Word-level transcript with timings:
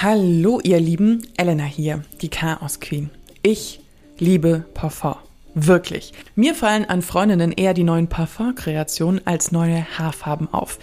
Hallo 0.00 0.60
ihr 0.62 0.78
Lieben, 0.78 1.26
Elena 1.36 1.64
hier, 1.64 2.04
die 2.22 2.28
Chaos 2.28 2.78
Queen. 2.78 3.10
Ich 3.42 3.80
liebe 4.16 4.64
Parfum. 4.72 5.16
Wirklich. 5.56 6.12
Mir 6.36 6.54
fallen 6.54 6.84
an 6.84 7.02
Freundinnen 7.02 7.50
eher 7.50 7.74
die 7.74 7.82
neuen 7.82 8.06
Parfumkreationen 8.06 9.26
als 9.26 9.50
neue 9.50 9.84
Haarfarben 9.98 10.54
auf. 10.54 10.78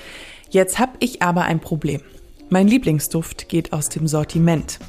Jetzt 0.49 0.79
habe 0.79 0.97
ich 0.99 1.21
aber 1.21 1.43
ein 1.43 1.61
Problem. 1.61 2.01
Mein 2.49 2.67
Lieblingsduft 2.67 3.47
geht 3.47 3.71
aus 3.71 3.87
dem 3.87 4.05
Sortiment. 4.05 4.79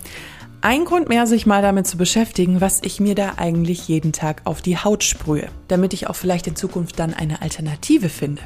Ein 0.61 0.87
Grund 0.87 1.09
mehr, 1.09 1.29
sich 1.29 1.47
mal 1.47 1.63
damit 1.63 1.87
zu 1.87 1.97
beschäftigen, 1.97 2.61
was 2.61 2.83
ich 2.83 2.99
mir 2.99 3.15
da 3.15 3.35
eigentlich 3.37 3.87
jeden 3.87 4.13
Tag 4.13 4.41
auf 4.43 4.61
die 4.61 4.77
Haut 4.77 5.05
sprühe, 5.05 5.51
damit 5.69 5.95
ich 5.95 6.09
auch 6.09 6.17
vielleicht 6.17 6.49
in 6.49 6.57
Zukunft 6.57 6.99
dann 6.99 7.15
eine 7.15 7.43
Alternative 7.43 8.09
finde. 8.09 8.43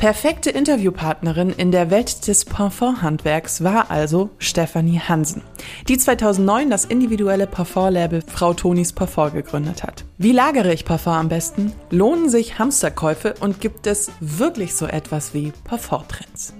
Perfekte 0.00 0.48
Interviewpartnerin 0.48 1.50
in 1.50 1.72
der 1.72 1.90
Welt 1.90 2.26
des 2.26 2.46
Parfumhandwerks 2.46 3.62
war 3.62 3.90
also 3.90 4.30
Stephanie 4.38 4.98
Hansen, 4.98 5.42
die 5.88 5.98
2009 5.98 6.70
das 6.70 6.86
individuelle 6.86 7.46
Parfumlabel 7.46 8.22
Frau 8.26 8.54
Tonis 8.54 8.94
Parfum 8.94 9.30
gegründet 9.30 9.82
hat. 9.82 10.06
Wie 10.16 10.32
lagere 10.32 10.72
ich 10.72 10.86
Parfum 10.86 11.12
am 11.12 11.28
besten? 11.28 11.74
Lohnen 11.90 12.30
sich 12.30 12.58
Hamsterkäufe 12.58 13.34
und 13.40 13.60
gibt 13.60 13.86
es 13.86 14.10
wirklich 14.20 14.74
so 14.74 14.86
etwas 14.86 15.34
wie 15.34 15.52
Parfumtrends? 15.64 16.54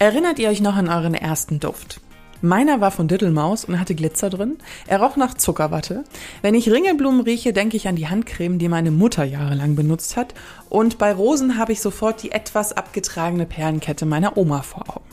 Erinnert 0.00 0.38
ihr 0.38 0.48
euch 0.48 0.60
noch 0.60 0.76
an 0.76 0.88
euren 0.88 1.14
ersten 1.14 1.58
Duft? 1.58 2.00
Meiner 2.40 2.80
war 2.80 2.92
von 2.92 3.08
Diddlemaus 3.08 3.64
und 3.64 3.80
hatte 3.80 3.96
Glitzer 3.96 4.30
drin. 4.30 4.58
Er 4.86 5.00
roch 5.00 5.16
nach 5.16 5.34
Zuckerwatte. 5.34 6.04
Wenn 6.40 6.54
ich 6.54 6.70
Ringelblumen 6.70 7.22
rieche, 7.22 7.52
denke 7.52 7.76
ich 7.76 7.88
an 7.88 7.96
die 7.96 8.06
Handcreme, 8.06 8.60
die 8.60 8.68
meine 8.68 8.92
Mutter 8.92 9.24
jahrelang 9.24 9.74
benutzt 9.74 10.16
hat. 10.16 10.34
Und 10.68 10.98
bei 10.98 11.12
Rosen 11.12 11.58
habe 11.58 11.72
ich 11.72 11.80
sofort 11.80 12.22
die 12.22 12.30
etwas 12.30 12.72
abgetragene 12.72 13.44
Perlenkette 13.44 14.06
meiner 14.06 14.36
Oma 14.36 14.62
vor 14.62 14.88
Augen. 14.88 15.04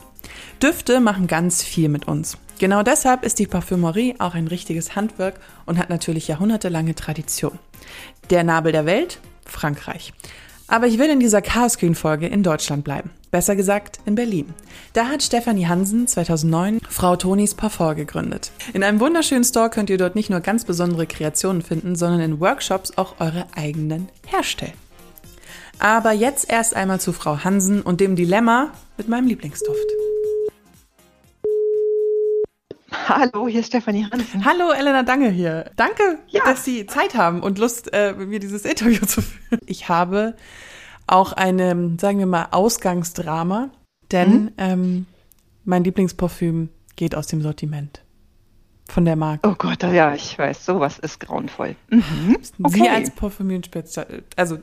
Düfte 0.62 1.00
machen 1.00 1.26
ganz 1.26 1.64
viel 1.64 1.88
mit 1.88 2.06
uns. 2.06 2.38
Genau 2.60 2.84
deshalb 2.84 3.24
ist 3.24 3.40
die 3.40 3.48
Parfümerie 3.48 4.14
auch 4.20 4.34
ein 4.34 4.46
richtiges 4.46 4.94
Handwerk 4.94 5.40
und 5.66 5.78
hat 5.78 5.90
natürlich 5.90 6.28
jahrhundertelange 6.28 6.94
Tradition. 6.94 7.58
Der 8.30 8.44
Nabel 8.44 8.70
der 8.70 8.86
Welt? 8.86 9.18
Frankreich. 9.44 10.12
Aber 10.68 10.86
ich 10.86 10.98
will 10.98 11.08
in 11.10 11.20
dieser 11.20 11.42
Chaos 11.42 11.78
Queen 11.78 11.94
Folge 11.94 12.26
in 12.26 12.42
Deutschland 12.42 12.84
bleiben. 12.84 13.10
Besser 13.30 13.54
gesagt 13.54 14.00
in 14.04 14.14
Berlin. 14.14 14.52
Da 14.94 15.06
hat 15.06 15.22
Stefanie 15.22 15.66
Hansen 15.66 16.08
2009 16.08 16.80
Frau 16.88 17.16
Tonis 17.16 17.54
Parfum 17.54 17.94
gegründet. 17.94 18.50
In 18.72 18.82
einem 18.82 18.98
wunderschönen 18.98 19.44
Store 19.44 19.70
könnt 19.70 19.90
ihr 19.90 19.98
dort 19.98 20.14
nicht 20.16 20.30
nur 20.30 20.40
ganz 20.40 20.64
besondere 20.64 21.06
Kreationen 21.06 21.62
finden, 21.62 21.96
sondern 21.96 22.20
in 22.20 22.40
Workshops 22.40 22.96
auch 22.96 23.20
eure 23.20 23.46
eigenen 23.54 24.08
herstellen. 24.26 24.72
Aber 25.78 26.12
jetzt 26.12 26.50
erst 26.50 26.74
einmal 26.74 27.00
zu 27.00 27.12
Frau 27.12 27.44
Hansen 27.44 27.82
und 27.82 28.00
dem 28.00 28.16
Dilemma 28.16 28.72
mit 28.96 29.08
meinem 29.08 29.26
Lieblingsduft. 29.26 30.05
Hallo, 33.08 33.46
hier 33.46 33.60
ist 33.60 33.68
Stefanie 33.68 34.04
Hansen. 34.10 34.44
Hallo, 34.44 34.72
Elena 34.72 35.04
Dange 35.04 35.30
hier. 35.30 35.70
Danke, 35.76 36.18
ja. 36.28 36.42
dass 36.44 36.64
Sie 36.64 36.86
Zeit 36.86 37.14
haben 37.14 37.40
und 37.40 37.58
Lust, 37.58 37.92
äh, 37.92 38.12
mit 38.12 38.28
mir 38.28 38.40
dieses 38.40 38.64
Interview 38.64 39.06
zu 39.06 39.22
führen. 39.22 39.60
Ich 39.66 39.88
habe 39.88 40.34
auch 41.06 41.32
eine, 41.32 41.96
sagen 42.00 42.18
wir 42.18 42.26
mal, 42.26 42.48
Ausgangsdrama, 42.50 43.70
denn 44.10 44.44
mhm. 44.44 44.52
ähm, 44.58 45.06
mein 45.64 45.84
Lieblingsparfüm 45.84 46.70
geht 46.96 47.14
aus 47.14 47.28
dem 47.28 47.42
Sortiment. 47.42 48.02
Von 48.88 49.04
der 49.04 49.16
Marke. 49.16 49.48
Oh 49.48 49.54
Gott, 49.56 49.82
ja, 49.82 50.14
ich 50.14 50.38
weiß, 50.38 50.64
sowas 50.64 50.98
ist 50.98 51.20
grauenvoll. 51.20 51.76
Mhm. 51.90 52.36
Okay. 52.62 52.74
Sie 52.74 52.88
als 52.88 53.10
Parfümieren-Spezialistin, 53.12 54.24
also 54.34 54.58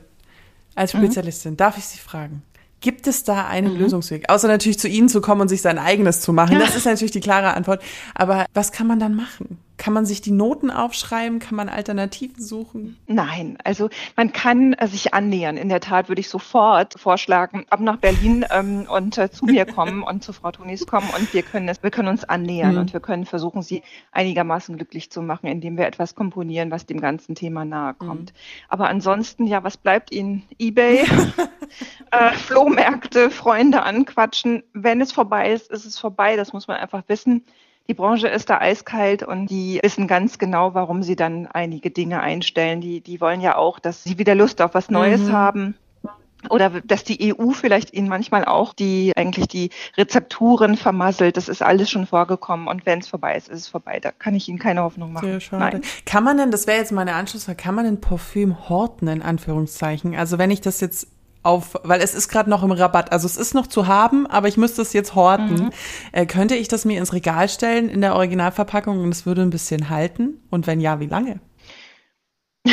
als 0.74 0.92
mhm. 0.92 0.98
Spezialistin, 0.98 1.52
mhm. 1.52 1.56
darf 1.56 1.78
ich 1.78 1.84
Sie 1.84 1.98
fragen, 1.98 2.42
Gibt 2.84 3.06
es 3.06 3.24
da 3.24 3.46
einen 3.46 3.72
mhm. 3.72 3.80
Lösungsweg? 3.80 4.28
Außer 4.28 4.46
natürlich 4.46 4.78
zu 4.78 4.88
Ihnen 4.88 5.08
zu 5.08 5.22
kommen 5.22 5.40
und 5.40 5.48
sich 5.48 5.62
sein 5.62 5.78
eigenes 5.78 6.20
zu 6.20 6.34
machen. 6.34 6.58
Das 6.58 6.76
ist 6.76 6.84
natürlich 6.84 7.12
die 7.12 7.20
klare 7.20 7.54
Antwort. 7.54 7.82
Aber 8.14 8.44
was 8.52 8.72
kann 8.72 8.86
man 8.86 8.98
dann 9.00 9.14
machen? 9.14 9.56
Kann 9.76 9.92
man 9.92 10.06
sich 10.06 10.20
die 10.20 10.30
Noten 10.30 10.70
aufschreiben? 10.70 11.40
Kann 11.40 11.56
man 11.56 11.68
Alternativen 11.68 12.42
suchen? 12.42 12.96
Nein, 13.06 13.58
also 13.64 13.90
man 14.16 14.32
kann 14.32 14.72
äh, 14.74 14.86
sich 14.86 15.14
annähern. 15.14 15.56
In 15.56 15.68
der 15.68 15.80
Tat 15.80 16.08
würde 16.08 16.20
ich 16.20 16.28
sofort 16.28 16.98
vorschlagen, 16.98 17.66
ab 17.70 17.80
nach 17.80 17.96
Berlin 17.96 18.44
ähm, 18.52 18.86
und 18.88 19.18
äh, 19.18 19.30
zu 19.30 19.46
mir 19.46 19.66
kommen 19.66 20.02
und 20.02 20.22
zu 20.22 20.32
Frau 20.32 20.52
Tonis 20.52 20.86
kommen 20.86 21.08
und 21.18 21.32
wir 21.34 21.42
können 21.42 21.68
es, 21.68 21.82
wir 21.82 21.90
können 21.90 22.08
uns 22.08 22.24
annähern 22.24 22.74
mhm. 22.74 22.80
und 22.80 22.92
wir 22.92 23.00
können 23.00 23.26
versuchen, 23.26 23.62
sie 23.62 23.82
einigermaßen 24.12 24.76
glücklich 24.76 25.10
zu 25.10 25.22
machen, 25.22 25.46
indem 25.46 25.76
wir 25.76 25.86
etwas 25.86 26.14
komponieren, 26.14 26.70
was 26.70 26.86
dem 26.86 27.00
ganzen 27.00 27.34
Thema 27.34 27.64
nahe 27.64 27.94
mhm. 27.94 28.06
kommt. 28.06 28.32
Mhm. 28.32 28.36
Aber 28.68 28.88
ansonsten, 28.88 29.46
ja, 29.46 29.64
was 29.64 29.76
bleibt 29.76 30.12
Ihnen? 30.12 30.44
eBay, 30.58 31.00
äh, 32.10 32.32
Flohmärkte, 32.32 33.30
Freunde 33.30 33.82
anquatschen. 33.82 34.62
Wenn 34.72 35.00
es 35.00 35.12
vorbei 35.12 35.52
ist, 35.52 35.70
ist 35.70 35.84
es 35.84 35.98
vorbei. 35.98 36.36
Das 36.36 36.52
muss 36.52 36.68
man 36.68 36.76
einfach 36.76 37.02
wissen. 37.08 37.44
Die 37.86 37.94
Branche 37.94 38.28
ist 38.28 38.48
da 38.48 38.58
eiskalt 38.58 39.22
und 39.22 39.50
die 39.50 39.78
wissen 39.82 40.08
ganz 40.08 40.38
genau, 40.38 40.72
warum 40.72 41.02
sie 41.02 41.16
dann 41.16 41.46
einige 41.46 41.90
Dinge 41.90 42.20
einstellen. 42.20 42.80
Die, 42.80 43.02
die 43.02 43.20
wollen 43.20 43.42
ja 43.42 43.56
auch, 43.56 43.78
dass 43.78 44.02
sie 44.02 44.18
wieder 44.18 44.34
Lust 44.34 44.62
auf 44.62 44.74
was 44.74 44.90
Neues 44.90 45.22
mhm. 45.22 45.32
haben 45.32 45.74
oder 46.50 46.70
dass 46.82 47.04
die 47.04 47.34
EU 47.34 47.50
vielleicht 47.50 47.92
ihnen 47.92 48.08
manchmal 48.08 48.44
auch 48.44 48.72
die 48.74 49.12
eigentlich 49.16 49.48
die 49.48 49.70
Rezepturen 49.96 50.76
vermasselt. 50.76 51.36
Das 51.36 51.48
ist 51.48 51.62
alles 51.62 51.90
schon 51.90 52.06
vorgekommen 52.06 52.68
und 52.68 52.86
wenn 52.86 53.00
es 53.00 53.08
vorbei 53.08 53.36
ist, 53.36 53.48
ist 53.48 53.60
es 53.60 53.68
vorbei. 53.68 54.00
Da 54.00 54.12
kann 54.12 54.34
ich 54.34 54.48
Ihnen 54.48 54.58
keine 54.58 54.82
Hoffnung 54.82 55.12
machen. 55.12 55.28
Sehr 55.28 55.40
schade. 55.40 55.78
Nein. 55.78 55.82
Kann 56.06 56.24
man 56.24 56.36
denn, 56.36 56.50
das 56.50 56.66
wäre 56.66 56.78
jetzt 56.78 56.92
meine 56.92 57.14
Anschlussfrage, 57.14 57.56
kann 57.56 57.74
man 57.74 57.84
denn 57.84 58.00
Parfüm 58.00 58.68
horten 58.68 59.08
in 59.08 59.22
Anführungszeichen? 59.22 60.14
Also 60.14 60.38
wenn 60.38 60.50
ich 60.50 60.60
das 60.60 60.80
jetzt 60.80 61.08
auf, 61.44 61.78
weil 61.82 62.00
es 62.00 62.14
ist 62.14 62.28
gerade 62.28 62.50
noch 62.50 62.62
im 62.62 62.72
Rabatt. 62.72 63.12
Also 63.12 63.26
es 63.26 63.36
ist 63.36 63.54
noch 63.54 63.66
zu 63.66 63.86
haben, 63.86 64.26
aber 64.26 64.48
ich 64.48 64.56
müsste 64.56 64.82
es 64.82 64.92
jetzt 64.92 65.14
horten. 65.14 65.54
Mhm. 65.54 65.70
Äh, 66.12 66.26
könnte 66.26 66.56
ich 66.56 66.68
das 66.68 66.84
mir 66.84 66.98
ins 66.98 67.12
Regal 67.12 67.48
stellen 67.48 67.88
in 67.88 68.00
der 68.00 68.14
Originalverpackung 68.14 69.00
und 69.00 69.10
es 69.10 69.26
würde 69.26 69.42
ein 69.42 69.50
bisschen 69.50 69.90
halten? 69.90 70.42
Und 70.50 70.66
wenn 70.66 70.80
ja, 70.80 71.00
wie 71.00 71.06
lange? 71.06 71.40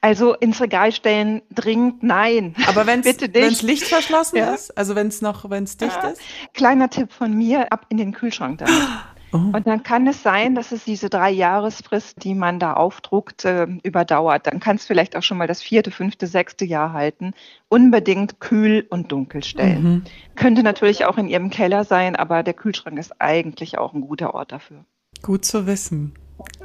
Also 0.00 0.34
ins 0.34 0.60
Regal 0.60 0.92
stellen 0.92 1.42
dringend 1.52 2.02
nein. 2.02 2.54
Aber 2.68 2.86
wenn 2.86 3.00
es 3.00 3.62
Licht 3.62 3.84
verschlossen 3.84 4.36
ja. 4.36 4.54
ist, 4.54 4.76
also 4.76 4.94
wenn 4.94 5.08
es 5.08 5.20
noch, 5.22 5.50
wenn 5.50 5.64
es 5.64 5.76
dicht 5.76 5.96
ja. 6.00 6.10
ist? 6.10 6.20
Kleiner 6.54 6.90
Tipp 6.90 7.12
von 7.12 7.32
mir, 7.32 7.72
ab 7.72 7.86
in 7.88 7.96
den 7.96 8.12
Kühlschrank 8.12 8.58
damit. 8.58 8.74
Oh. 9.36 9.56
Und 9.56 9.66
dann 9.66 9.82
kann 9.82 10.06
es 10.06 10.22
sein, 10.22 10.54
dass 10.54 10.72
es 10.72 10.84
diese 10.84 11.10
drei 11.10 11.30
Jahresfrist, 11.30 12.22
die 12.24 12.34
man 12.34 12.58
da 12.58 12.74
aufdruckt, 12.74 13.44
äh, 13.44 13.66
überdauert. 13.82 14.46
Dann 14.46 14.60
kann 14.60 14.76
es 14.76 14.86
vielleicht 14.86 15.16
auch 15.16 15.22
schon 15.22 15.38
mal 15.38 15.46
das 15.46 15.62
vierte, 15.62 15.90
fünfte, 15.90 16.26
sechste 16.26 16.64
Jahr 16.64 16.92
halten. 16.92 17.32
Unbedingt 17.68 18.40
kühl 18.40 18.86
und 18.88 19.12
dunkel 19.12 19.44
stellen. 19.44 19.82
Mhm. 19.82 20.02
Könnte 20.34 20.62
natürlich 20.62 21.04
auch 21.04 21.18
in 21.18 21.28
Ihrem 21.28 21.50
Keller 21.50 21.84
sein, 21.84 22.16
aber 22.16 22.42
der 22.42 22.54
Kühlschrank 22.54 22.98
ist 22.98 23.20
eigentlich 23.20 23.78
auch 23.78 23.92
ein 23.94 24.02
guter 24.02 24.34
Ort 24.34 24.52
dafür. 24.52 24.84
Gut 25.22 25.44
zu 25.44 25.66
wissen. 25.66 26.14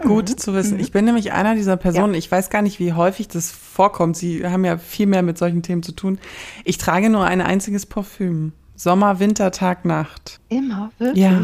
Gut 0.02 0.30
mhm. 0.30 0.38
zu 0.38 0.54
wissen. 0.54 0.80
Ich 0.80 0.92
bin 0.92 1.06
nämlich 1.06 1.32
einer 1.32 1.56
dieser 1.56 1.78
Personen, 1.78 2.14
ja. 2.14 2.20
ich 2.20 2.32
weiß 2.32 2.50
gar 2.50 2.62
nicht, 2.62 2.80
wie 2.80 2.94
häufig 2.94 3.28
das 3.28 3.52
vorkommt. 3.52 4.18
Sie 4.18 4.46
haben 4.46 4.66
ja 4.66 4.78
viel 4.78 5.08
mehr 5.08 5.22
mit 5.22 5.38
solchen 5.38 5.64
Themen 5.64 5.84
zu 5.84 5.94
tun. 5.94 6.20
Ich 6.66 6.78
trage 6.78 7.10
nur 7.10 7.26
ein 7.26 7.42
einziges 7.42 7.86
Parfüm. 7.86 8.54
Sommer, 8.76 9.20
Winter, 9.20 9.52
Tag, 9.52 9.86
Nacht. 9.86 10.40
Immer, 10.50 10.92
wirklich? 10.98 11.24
Ja 11.24 11.42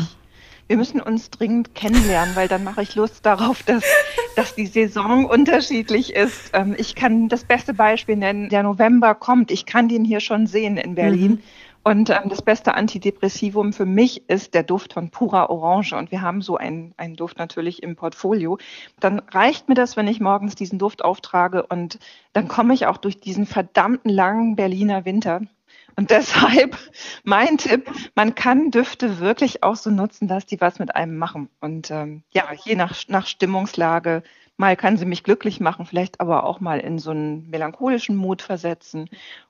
wir 0.67 0.77
müssen 0.77 1.01
uns 1.01 1.29
dringend 1.29 1.75
kennenlernen, 1.75 2.35
weil 2.35 2.47
dann 2.47 2.63
mache 2.63 2.81
ich 2.81 2.95
Lust 2.95 3.25
darauf, 3.25 3.63
dass, 3.63 3.83
dass 4.35 4.55
die 4.55 4.67
Saison 4.67 5.25
unterschiedlich 5.25 6.13
ist. 6.13 6.51
Ähm, 6.53 6.75
ich 6.77 6.95
kann 6.95 7.29
das 7.29 7.45
beste 7.45 7.73
Beispiel 7.73 8.17
nennen, 8.17 8.49
der 8.49 8.63
November 8.63 9.15
kommt. 9.15 9.51
Ich 9.51 9.65
kann 9.65 9.87
den 9.87 10.03
hier 10.03 10.19
schon 10.19 10.47
sehen 10.47 10.77
in 10.77 10.95
Berlin. 10.95 11.31
Mhm. 11.31 11.41
Und 11.83 12.09
ähm, 12.09 12.27
das 12.27 12.41
beste 12.41 12.73
Antidepressivum 12.73 13.71
für 13.71 13.85
mich 13.85 14.29
ist 14.29 14.53
der 14.53 14.63
Duft 14.63 14.91
von 14.91 15.09
purer 15.09 15.49
Orange. 15.49 15.93
Und 15.93 16.11
wir 16.11 16.21
haben 16.21 16.41
so 16.41 16.57
einen, 16.57 16.93
einen 16.97 17.15
Duft 17.15 17.37
natürlich 17.37 17.81
im 17.81 17.95
Portfolio. 17.95 18.57
Dann 18.99 19.19
reicht 19.19 19.69
mir 19.69 19.75
das, 19.75 19.95
wenn 19.95 20.09
ich 20.09 20.19
morgens 20.19 20.55
diesen 20.55 20.79
Duft 20.79 21.05
auftrage. 21.05 21.65
Und 21.65 21.97
dann 22.33 22.49
komme 22.49 22.73
ich 22.73 22.87
auch 22.87 22.97
durch 22.97 23.21
diesen 23.21 23.45
verdammten 23.45 24.09
langen 24.09 24.57
Berliner 24.57 25.05
Winter. 25.05 25.43
Und 25.97 26.11
deshalb 26.11 26.77
mein 27.23 27.57
Tipp, 27.57 27.91
man 28.15 28.35
kann 28.35 28.71
Düfte 28.71 29.19
wirklich 29.19 29.63
auch 29.63 29.75
so 29.75 29.89
nutzen, 29.89 30.27
dass 30.27 30.45
die 30.45 30.61
was 30.61 30.79
mit 30.79 30.95
einem 30.95 31.17
machen. 31.17 31.49
Und 31.59 31.91
ähm, 31.91 32.23
ja, 32.31 32.45
je 32.63 32.75
nach, 32.75 32.95
nach 33.07 33.25
Stimmungslage, 33.25 34.23
mal 34.55 34.77
kann 34.77 34.97
sie 34.97 35.05
mich 35.05 35.23
glücklich 35.23 35.59
machen, 35.59 35.85
vielleicht 35.85 36.21
aber 36.21 36.45
auch 36.45 36.59
mal 36.59 36.79
in 36.79 36.99
so 36.99 37.11
einen 37.11 37.49
melancholischen 37.49 38.15
Mut 38.15 38.41
versetzen. 38.41 39.09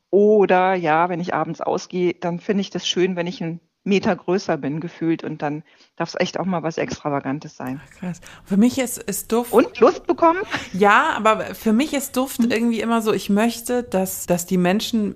Oder 0.09 0.73
ja, 0.73 1.09
wenn 1.09 1.19
ich 1.19 1.33
abends 1.33 1.59
ausgehe, 1.59 2.13
dann 2.13 2.39
finde 2.39 2.61
ich 2.61 2.69
das 2.69 2.87
schön, 2.87 3.17
wenn 3.17 3.27
ich 3.27 3.43
einen 3.43 3.59
Meter 3.83 4.15
größer 4.15 4.57
bin 4.57 4.79
gefühlt 4.79 5.23
und 5.23 5.41
dann 5.41 5.63
darf 5.95 6.09
es 6.09 6.19
echt 6.19 6.39
auch 6.39 6.45
mal 6.45 6.63
was 6.63 6.77
Extravagantes 6.77 7.55
sein. 7.55 7.81
Krass. 7.99 8.21
Für 8.43 8.57
mich 8.57 8.77
ist, 8.77 8.97
ist 8.97 9.31
Duft. 9.31 9.53
Und 9.53 9.79
Lust 9.79 10.05
bekommen? 10.07 10.39
Ja, 10.73 11.13
aber 11.15 11.55
für 11.55 11.73
mich 11.73 11.93
ist 11.93 12.15
Duft 12.15 12.41
mhm. 12.41 12.51
irgendwie 12.51 12.81
immer 12.81 13.01
so, 13.01 13.13
ich 13.13 13.29
möchte, 13.29 13.83
dass, 13.83 14.25
dass 14.25 14.45
die 14.45 14.57
Menschen 14.57 15.15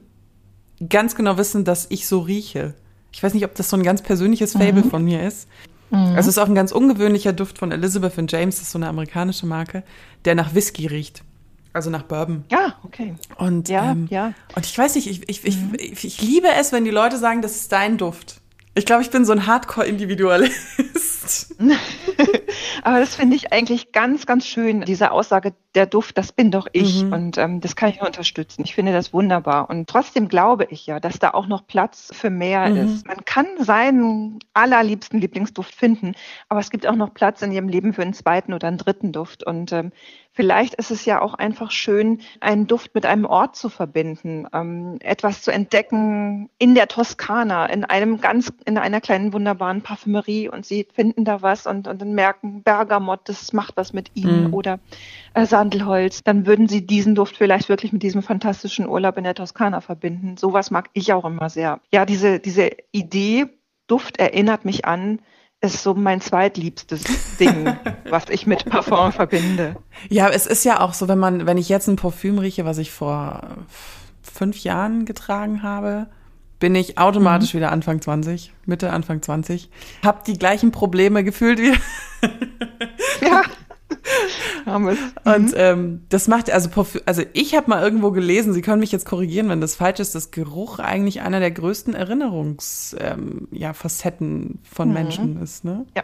ganz 0.90 1.16
genau 1.16 1.38
wissen, 1.38 1.64
dass 1.64 1.88
ich 1.90 2.08
so 2.08 2.20
rieche. 2.20 2.74
Ich 3.12 3.22
weiß 3.22 3.34
nicht, 3.34 3.46
ob 3.46 3.56
das 3.56 3.70
so 3.70 3.78
ein 3.78 3.84
ganz 3.84 4.02
persönliches 4.02 4.54
Fable 4.54 4.84
mhm. 4.84 4.90
von 4.90 5.04
mir 5.04 5.26
ist. 5.26 5.48
Mhm. 5.90 5.98
Also 5.98 6.22
es 6.22 6.28
ist 6.28 6.38
auch 6.38 6.48
ein 6.48 6.56
ganz 6.56 6.72
ungewöhnlicher 6.72 7.34
Duft 7.34 7.58
von 7.58 7.72
Elizabeth 7.72 8.14
James, 8.32 8.56
das 8.56 8.64
ist 8.64 8.72
so 8.72 8.80
eine 8.80 8.88
amerikanische 8.88 9.46
Marke, 9.46 9.84
der 10.26 10.36
nach 10.36 10.56
Whisky 10.56 10.88
riecht. 10.88 11.24
Also 11.74 11.90
nach 11.90 12.04
Bourbon. 12.04 12.44
Ja, 12.52 12.76
okay. 12.84 13.16
Und, 13.38 13.70
ja, 13.70 13.92
ähm, 13.92 14.08
ja. 14.10 14.34
und 14.56 14.66
ich 14.66 14.78
weiß 14.78 14.96
nicht, 14.96 15.08
ich, 15.08 15.30
ich, 15.30 15.58
mhm. 15.58 15.74
ich, 15.78 16.04
ich 16.04 16.22
liebe 16.22 16.48
es, 16.60 16.74
wenn 16.74 16.84
die 16.84 16.92
Leute 16.92 17.18
sagen, 17.18 17.42
das 17.42 17.56
ist 17.56 17.72
dein 17.72 17.98
Duft. 17.98 18.41
Ich 18.74 18.86
glaube, 18.86 19.02
ich 19.02 19.10
bin 19.10 19.26
so 19.26 19.34
ein 19.34 19.48
Hardcore-Individualist. 19.48 21.56
Aber 22.84 23.00
das 23.00 23.16
finde 23.16 23.36
ich 23.36 23.52
eigentlich 23.52 23.92
ganz, 23.92 24.26
ganz 24.26 24.48
schön, 24.48 24.82
diese 24.82 25.12
Aussage, 25.12 25.54
der 25.76 25.86
Duft, 25.86 26.18
das 26.18 26.32
bin 26.32 26.52
doch 26.52 26.68
ich. 26.72 27.04
Mhm. 27.04 27.14
Und 27.14 27.38
ähm, 27.38 27.62
das 27.62 27.76
kann 27.76 27.90
ich 27.90 28.00
nur 28.00 28.08
unterstützen. 28.08 28.64
Ich 28.66 28.76
finde 28.76 28.94
das 28.94 29.14
wunderbar. 29.14 29.70
Und 29.70 29.90
trotzdem 29.90 30.28
glaube 30.28 30.68
ich 30.70 30.88
ja, 30.88 31.00
dass 31.00 31.20
da 31.20 31.32
auch 31.32 31.48
noch 31.48 31.68
Platz 31.68 32.12
für 32.14 32.30
mehr 32.30 32.70
mhm. 32.70 32.78
ist. 32.78 33.08
Man 33.08 33.26
kann 33.26 33.46
seinen 33.60 34.40
allerliebsten 34.54 35.20
Lieblingsduft 35.20 35.76
finden, 35.76 36.14
aber 36.50 36.60
es 36.60 36.70
gibt 36.70 36.88
auch 36.88 36.96
noch 36.96 37.14
Platz 37.14 37.42
in 37.42 37.52
ihrem 37.52 37.68
Leben 37.68 37.94
für 37.94 38.02
einen 38.02 38.14
zweiten 38.14 38.54
oder 38.54 38.68
einen 38.68 38.78
dritten 38.78 39.12
Duft. 39.12 39.46
Und 39.46 39.72
ähm, 39.74 39.92
Vielleicht 40.34 40.76
ist 40.76 40.92
es 40.92 41.04
ja 41.04 41.22
auch 41.22 41.34
einfach 41.34 41.72
schön, 41.72 42.22
einen 42.40 42.66
Duft 42.66 42.96
mit 42.96 43.06
einem 43.06 43.26
Ort 43.26 43.58
zu 43.58 43.68
verbinden, 43.68 44.48
ähm, 44.54 44.98
etwas 45.02 45.42
zu 45.42 45.52
entdecken 45.52 46.50
in 46.58 46.74
der 46.74 46.88
Toskana, 46.88 47.66
in 47.66 47.84
einem 47.84 48.22
ganz, 48.22 48.54
in 48.66 48.78
einer 48.78 49.02
kleinen 49.02 49.34
wunderbaren 49.34 49.82
Parfümerie 49.82 50.48
und 50.48 50.66
sie 50.66 50.88
finden 50.94 51.26
da 51.26 51.42
was 51.42 51.68
und, 51.68 51.88
und 51.88 52.02
dann 52.02 52.14
merken, 52.14 52.64
Bergamott, 52.64 53.22
das 53.26 53.52
macht 53.52 53.76
was 53.76 53.92
mit 53.92 54.12
ihnen 54.14 54.48
mhm. 54.48 54.54
oder 54.54 54.80
äh, 55.34 55.46
Sandelholz. 55.46 56.24
Dann 56.24 56.46
würden 56.46 56.70
sie 56.70 56.88
diesen 56.88 57.14
Duft 57.14 57.36
vielleicht 57.36 57.68
wirklich 57.68 57.92
mit 57.92 58.02
diesem 58.02 58.22
fantastischen 58.22 58.88
Urlaub 58.88 59.18
in 59.18 59.26
der 59.26 59.36
Toskana 59.36 59.82
verbinden. 59.82 60.38
Sowas 60.38 60.72
mag 60.72 60.90
ich 60.94 61.12
auch 61.12 61.26
immer 61.26 61.50
sehr. 61.50 61.82
Ja, 61.92 62.06
diese, 62.06 62.40
diese 62.40 62.70
Idee, 62.94 63.48
Duft 63.88 64.18
erinnert 64.18 64.64
mich 64.64 64.86
an, 64.86 65.20
ist 65.62 65.84
so 65.84 65.94
mein 65.94 66.22
zweitliebstes 66.22 67.04
Ding, 67.40 67.76
was 68.10 68.26
ich 68.30 68.48
mit 68.48 68.66
Parfum 68.66 69.12
verbinde. 69.12 69.76
Ja, 70.10 70.30
es 70.30 70.48
ist 70.48 70.66
ja 70.66 70.82
auch 70.82 70.94
so, 70.94 71.08
wenn 71.08 71.20
man, 71.20 71.46
wenn 71.46 71.58
ich 71.58 71.70
jetzt 71.70 71.88
ein 71.88 71.96
Parfüm 71.96 72.40
rieche, 72.40 72.66
was 72.66 72.80
ich 72.80 72.92
vor 72.92 73.42
fünf 74.24 74.64
Jahren 74.64 75.06
getragen 75.06 75.62
habe, 75.62 76.08
bin 76.60 76.76
ich 76.76 76.98
automatisch 76.98 77.54
mhm. 77.54 77.60
wieder 77.60 77.72
Anfang 77.72 78.02
20, 78.02 78.54
Mitte, 78.66 78.92
Anfang 78.92 79.22
20. 79.22 79.70
Hab 80.04 80.26
die 80.26 80.38
gleichen 80.38 80.72
Probleme 80.72 81.24
gefühlt 81.24 81.60
wie. 81.60 81.74
ja. 83.26 83.44
Und 84.66 84.98
mhm. 85.26 85.54
ähm, 85.56 86.02
das 86.10 86.28
macht, 86.28 86.52
also, 86.52 86.70
also 87.06 87.24
ich 87.34 87.56
habe 87.56 87.70
mal 87.70 87.84
irgendwo 87.84 88.12
gelesen, 88.12 88.54
Sie 88.54 88.62
können 88.62 88.80
mich 88.80 88.92
jetzt 88.92 89.06
korrigieren, 89.06 89.50
wenn 89.50 89.62
das 89.62 89.76
falsch 89.76 90.00
ist, 90.00 90.16
dass 90.16 90.32
Geruch 90.32 90.80
eigentlich 90.80 91.22
einer 91.22 91.40
der 91.40 91.52
größten 91.52 91.94
Erinnerungsfacetten 91.94 93.48
ähm, 93.48 93.48
ja, 93.52 93.74
Facetten 93.74 94.60
von 94.64 94.90
mhm. 94.90 94.94
Menschen 94.94 95.42
ist. 95.42 95.64
Ne? 95.64 95.86
Ja. 95.96 96.04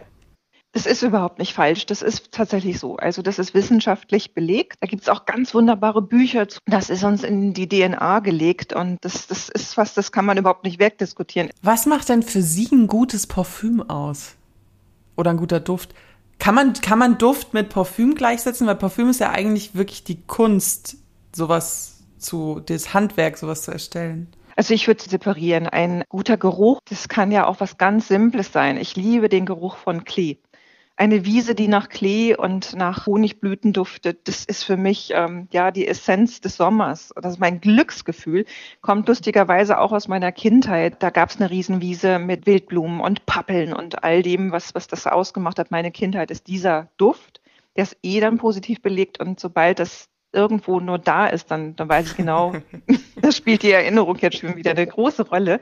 Das 0.72 0.84
ist 0.84 1.02
überhaupt 1.02 1.38
nicht 1.38 1.54
falsch. 1.54 1.86
Das 1.86 2.02
ist 2.02 2.30
tatsächlich 2.30 2.78
so. 2.78 2.96
Also 2.96 3.22
das 3.22 3.38
ist 3.38 3.54
wissenschaftlich 3.54 4.34
belegt. 4.34 4.76
Da 4.80 4.86
gibt 4.86 5.02
es 5.02 5.08
auch 5.08 5.24
ganz 5.24 5.54
wunderbare 5.54 6.02
Bücher. 6.02 6.48
Zu. 6.48 6.60
Das 6.66 6.90
ist 6.90 7.04
uns 7.04 7.24
in 7.24 7.54
die 7.54 7.68
DNA 7.68 8.20
gelegt 8.20 8.74
und 8.74 8.98
das, 9.00 9.26
das 9.26 9.48
ist 9.48 9.76
was, 9.76 9.94
das 9.94 10.12
kann 10.12 10.26
man 10.26 10.36
überhaupt 10.36 10.64
nicht 10.64 10.78
wegdiskutieren. 10.78 11.50
Was 11.62 11.86
macht 11.86 12.10
denn 12.10 12.22
für 12.22 12.42
Sie 12.42 12.68
ein 12.70 12.86
gutes 12.86 13.26
Parfüm 13.26 13.82
aus? 13.88 14.36
Oder 15.16 15.30
ein 15.30 15.38
guter 15.38 15.58
Duft? 15.58 15.94
Kann 16.38 16.54
man, 16.54 16.72
kann 16.74 16.98
man 16.98 17.18
Duft 17.18 17.54
mit 17.54 17.68
Parfüm 17.68 18.14
gleichsetzen? 18.14 18.66
Weil 18.66 18.76
Parfüm 18.76 19.10
ist 19.10 19.20
ja 19.20 19.30
eigentlich 19.30 19.74
wirklich 19.74 20.04
die 20.04 20.22
Kunst, 20.22 20.96
sowas 21.34 22.04
zu, 22.18 22.60
das 22.64 22.94
Handwerk, 22.94 23.38
sowas 23.38 23.62
zu 23.62 23.72
erstellen. 23.72 24.28
Also 24.56 24.74
ich 24.74 24.86
würde 24.88 25.02
separieren. 25.02 25.68
Ein 25.68 26.02
guter 26.08 26.36
Geruch, 26.36 26.80
das 26.88 27.08
kann 27.08 27.30
ja 27.30 27.46
auch 27.46 27.60
was 27.60 27.78
ganz 27.78 28.08
Simples 28.08 28.52
sein. 28.52 28.76
Ich 28.76 28.96
liebe 28.96 29.28
den 29.28 29.46
Geruch 29.46 29.76
von 29.76 30.04
Klee 30.04 30.38
eine 30.98 31.24
Wiese, 31.24 31.54
die 31.54 31.68
nach 31.68 31.88
Klee 31.88 32.34
und 32.34 32.74
nach 32.74 33.06
Honigblüten 33.06 33.72
duftet, 33.72 34.26
das 34.26 34.44
ist 34.44 34.64
für 34.64 34.76
mich 34.76 35.12
ähm, 35.14 35.46
ja 35.52 35.70
die 35.70 35.86
Essenz 35.86 36.40
des 36.40 36.56
Sommers. 36.56 37.14
Das 37.14 37.34
ist 37.34 37.38
mein 37.38 37.60
Glücksgefühl, 37.60 38.46
kommt 38.80 39.06
lustigerweise 39.06 39.78
auch 39.78 39.92
aus 39.92 40.08
meiner 40.08 40.32
Kindheit. 40.32 41.00
Da 41.00 41.10
gab 41.10 41.30
es 41.30 41.36
eine 41.36 41.50
Riesenwiese 41.50 42.18
mit 42.18 42.46
Wildblumen 42.46 43.00
und 43.00 43.26
Pappeln 43.26 43.72
und 43.72 44.02
all 44.02 44.22
dem, 44.22 44.50
was, 44.50 44.74
was 44.74 44.88
das 44.88 45.06
ausgemacht 45.06 45.60
hat. 45.60 45.70
Meine 45.70 45.92
Kindheit 45.92 46.32
ist 46.32 46.48
dieser 46.48 46.88
Duft, 46.96 47.40
der 47.76 47.84
ist 47.84 47.96
eh 48.02 48.18
dann 48.18 48.38
positiv 48.38 48.82
belegt 48.82 49.20
und 49.20 49.38
sobald 49.38 49.78
das 49.78 50.08
irgendwo 50.32 50.80
nur 50.80 50.98
da 50.98 51.28
ist, 51.28 51.52
dann, 51.52 51.76
dann 51.76 51.88
weiß 51.88 52.10
ich 52.10 52.16
genau, 52.16 52.54
das 53.22 53.36
spielt 53.36 53.62
die 53.62 53.70
Erinnerung 53.70 54.16
jetzt 54.16 54.38
schon 54.38 54.56
wieder 54.56 54.72
eine 54.72 54.86
große 54.86 55.28
Rolle. 55.28 55.60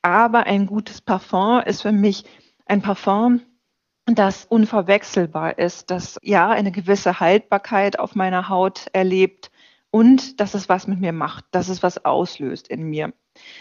Aber 0.00 0.46
ein 0.46 0.66
gutes 0.66 1.02
Parfum 1.02 1.60
ist 1.60 1.82
für 1.82 1.92
mich 1.92 2.24
ein 2.64 2.80
Parfum, 2.80 3.42
das 4.06 4.44
unverwechselbar 4.44 5.58
ist, 5.58 5.90
das 5.90 6.18
ja 6.22 6.50
eine 6.50 6.72
gewisse 6.72 7.20
Haltbarkeit 7.20 7.98
auf 7.98 8.14
meiner 8.14 8.48
Haut 8.48 8.86
erlebt 8.92 9.50
und 9.90 10.40
dass 10.40 10.54
es 10.54 10.68
was 10.68 10.86
mit 10.86 11.00
mir 11.00 11.12
macht, 11.12 11.44
dass 11.52 11.68
es 11.68 11.82
was 11.82 12.04
auslöst 12.04 12.68
in 12.68 12.82
mir. 12.84 13.12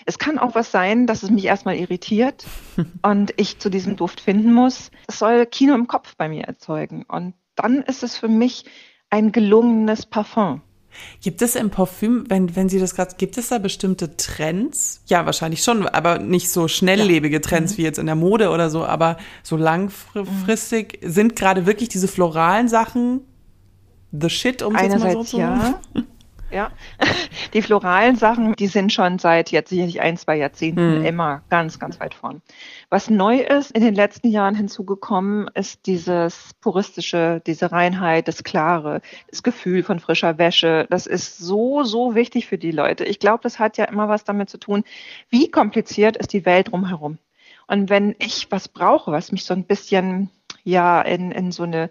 Es 0.06 0.18
kann 0.18 0.40
auch 0.40 0.56
was 0.56 0.72
sein, 0.72 1.08
dass 1.08 1.24
es 1.24 1.30
mich 1.30 1.46
erstmal 1.46 1.76
irritiert 1.76 2.46
und 3.04 3.34
ich 3.38 3.60
zu 3.60 3.70
diesem 3.70 3.96
Duft 3.96 4.20
finden 4.20 4.54
muss. 4.54 4.92
Es 5.08 5.20
soll 5.20 5.46
Kino 5.46 5.76
im 5.76 5.88
Kopf 5.88 6.16
bei 6.18 6.28
mir 6.28 6.46
erzeugen 6.46 7.04
und 7.04 7.36
dann 7.56 7.82
ist 7.84 8.04
es 8.04 8.18
für 8.18 8.28
mich 8.28 8.66
ein 9.10 9.32
gelungenes 9.32 10.06
Parfum. 10.06 10.62
Gibt 11.22 11.42
es 11.42 11.56
im 11.56 11.70
Parfüm, 11.70 12.26
wenn, 12.28 12.56
wenn 12.56 12.70
Sie 12.70 12.80
das 12.80 12.96
gerade, 12.96 13.16
gibt 13.18 13.38
es 13.38 13.50
da 13.50 13.58
bestimmte 13.58 14.16
Trends? 14.18 15.02
Ja, 15.08 15.26
wahrscheinlich 15.26 15.64
schon, 15.64 15.88
aber 15.88 16.20
nicht 16.20 16.50
so 16.50 16.68
schnelllebige 16.68 17.42
Trends 17.42 17.74
mhm. 17.74 17.78
wie 17.78 17.84
jetzt 17.84 18.00
in 18.00 18.06
der 18.06 18.16
Mode 18.16 18.50
oder 18.50 18.70
so, 18.70 18.86
aber 18.86 19.18
so 19.44 19.58
langfristig 19.58 21.00
mhm. 21.02 21.10
sind 21.10 21.36
gerade 21.36 21.66
wirklich 21.66 21.90
diese 21.90 22.08
floralen 22.08 22.68
Sachen 22.68 23.22
the 24.12 24.30
shit, 24.30 24.62
um 24.62 24.76
es 24.76 25.00
mal 25.00 25.12
so 25.14 25.24
zu? 25.24 25.38
Ja. 25.38 25.80
Ja, 26.52 26.72
die 27.54 27.62
floralen 27.62 28.18
Sachen, 28.18 28.54
die 28.54 28.68
sind 28.68 28.92
schon 28.92 29.20
seit 29.20 29.52
jetzt 29.52 29.70
sicherlich 29.70 30.02
ein, 30.02 30.18
zwei 30.18 30.36
Jahrzehnten 30.38 31.00
mhm. 31.00 31.06
immer 31.06 31.44
ganz, 31.50 31.80
ganz 31.80 32.00
weit 32.00 32.14
vorn. 32.14 32.42
Was 32.90 33.10
neu 33.10 33.40
ist, 33.40 33.72
in 33.72 33.82
den 33.82 33.96
letzten 33.96 34.28
Jahren 34.28 34.56
hinzugekommen, 34.56 35.50
ist 35.54 35.86
dieses 35.86 36.52
puristische, 36.60 37.42
diese 37.46 37.72
Reinheit, 37.72 38.28
das 38.28 38.44
Klare, 38.44 39.02
das 39.30 39.44
Gefühl 39.44 39.84
von 39.84 40.00
frischer 40.00 40.38
Wäsche. 40.38 40.88
Das 40.90 41.08
ist 41.08 41.38
so, 41.38 41.84
so 41.84 42.16
wichtig 42.16 42.48
für 42.48 42.58
die 42.58 42.72
Leute. 42.72 43.06
Ich 43.06 43.20
glaube, 43.20 43.44
das 43.44 43.58
hat 43.58 43.78
ja 43.78 43.86
immer 43.86 44.10
was 44.10 44.26
damit 44.26 44.50
zu 44.50 44.58
tun, 44.58 44.84
wie 45.30 45.50
kompliziert 45.50 46.18
ist 46.18 46.34
die 46.34 46.46
Welt 46.46 46.72
drumherum. 46.72 47.18
Und 47.68 47.90
wenn 47.90 48.16
ich 48.20 48.52
was 48.52 48.68
brauche, 48.68 49.14
was 49.14 49.32
mich 49.32 49.46
so 49.46 49.54
ein 49.54 49.64
bisschen, 49.64 50.30
ja, 50.66 51.02
in, 51.02 51.32
in 51.32 51.54
so 51.54 51.64
eine, 51.64 51.90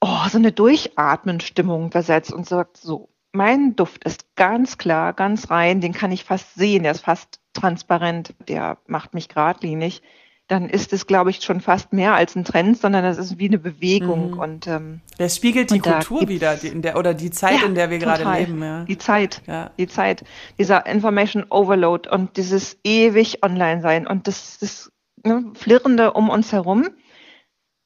oh, 0.00 0.28
so 0.28 0.38
eine 0.38 0.52
Durchatmen-Stimmung 0.52 1.90
versetzt 1.90 2.32
und 2.32 2.46
sagt, 2.46 2.76
so, 2.76 3.08
mein 3.32 3.76
Duft 3.76 4.04
ist 4.04 4.36
ganz 4.36 4.78
klar, 4.78 5.12
ganz 5.12 5.50
rein, 5.50 5.80
den 5.80 5.92
kann 5.92 6.12
ich 6.12 6.24
fast 6.24 6.54
sehen, 6.54 6.82
der 6.82 6.92
ist 6.92 7.04
fast 7.04 7.40
transparent, 7.54 8.34
der 8.48 8.78
macht 8.86 9.14
mich 9.14 9.28
geradlinig, 9.28 10.02
dann 10.48 10.68
ist 10.68 10.92
es, 10.92 11.06
glaube 11.06 11.30
ich, 11.30 11.40
schon 11.42 11.60
fast 11.60 11.92
mehr 11.92 12.14
als 12.14 12.36
ein 12.36 12.44
Trend, 12.44 12.78
sondern 12.78 13.04
das 13.04 13.16
ist 13.16 13.38
wie 13.38 13.48
eine 13.48 13.58
Bewegung. 13.58 14.32
Mhm. 14.32 14.38
Und, 14.38 14.66
ähm, 14.66 15.00
der 15.18 15.30
spiegelt 15.30 15.70
die 15.70 15.78
Kultur 15.78 16.28
wieder, 16.28 16.56
die, 16.56 16.68
in 16.68 16.82
der, 16.82 16.98
oder 16.98 17.14
die 17.14 17.30
Zeit, 17.30 17.60
ja, 17.60 17.66
in 17.66 17.74
der 17.74 17.88
wir 17.90 17.98
gerade 17.98 18.30
leben. 18.38 18.62
Ja. 18.62 18.84
Die 18.84 18.98
Zeit, 18.98 19.40
ja. 19.46 19.70
die 19.78 19.86
Zeit, 19.86 20.24
dieser 20.58 20.84
Information 20.86 21.46
Overload 21.48 22.08
und 22.10 22.36
dieses 22.36 22.78
ewig 22.84 23.42
online 23.42 23.80
sein 23.80 24.06
und 24.06 24.26
das, 24.28 24.58
das 24.58 24.92
ne, 25.24 25.44
Flirrende 25.54 26.12
um 26.12 26.28
uns 26.28 26.52
herum 26.52 26.88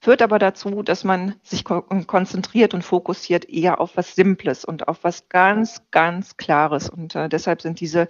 führt 0.06 0.22
aber 0.22 0.38
dazu, 0.38 0.84
dass 0.84 1.02
man 1.02 1.34
sich 1.42 1.64
konzentriert 1.64 2.74
und 2.74 2.82
fokussiert 2.82 3.48
eher 3.48 3.80
auf 3.80 3.96
was 3.96 4.14
Simples 4.14 4.64
und 4.64 4.86
auf 4.86 5.02
was 5.02 5.28
ganz, 5.28 5.82
ganz 5.90 6.36
Klares. 6.36 6.88
Und 6.88 7.16
äh, 7.16 7.28
deshalb 7.28 7.60
sind 7.60 7.80
diese 7.80 8.06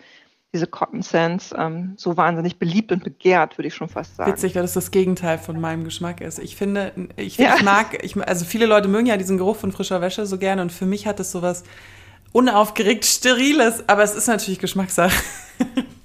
diese 0.52 0.66
Cotton 0.66 1.00
Sands 1.00 1.54
ähm, 1.56 1.94
so 1.96 2.18
wahnsinnig 2.18 2.58
beliebt 2.58 2.92
und 2.92 3.02
begehrt, 3.02 3.56
würde 3.56 3.68
ich 3.68 3.74
schon 3.74 3.88
fast 3.88 4.16
sagen. 4.16 4.30
Witzig, 4.30 4.54
weil 4.54 4.62
das 4.62 4.74
das 4.74 4.90
Gegenteil 4.90 5.38
von 5.38 5.58
meinem 5.58 5.84
Geschmack 5.84 6.20
ist. 6.20 6.38
Ich 6.38 6.54
finde, 6.54 6.92
ich, 7.16 7.38
ja. 7.38 7.56
ich 7.56 7.62
mag, 7.62 8.04
ich, 8.04 8.14
also 8.28 8.44
viele 8.44 8.66
Leute 8.66 8.88
mögen 8.88 9.06
ja 9.06 9.16
diesen 9.16 9.38
Geruch 9.38 9.56
von 9.56 9.72
frischer 9.72 10.02
Wäsche 10.02 10.26
so 10.26 10.36
gerne 10.36 10.60
und 10.60 10.72
für 10.72 10.86
mich 10.86 11.06
hat 11.06 11.18
es 11.18 11.32
sowas 11.32 11.64
unaufgeregt 12.32 13.06
Steriles, 13.06 13.88
aber 13.88 14.02
es 14.02 14.14
ist 14.14 14.26
natürlich 14.28 14.58
Geschmackssache. 14.58 15.16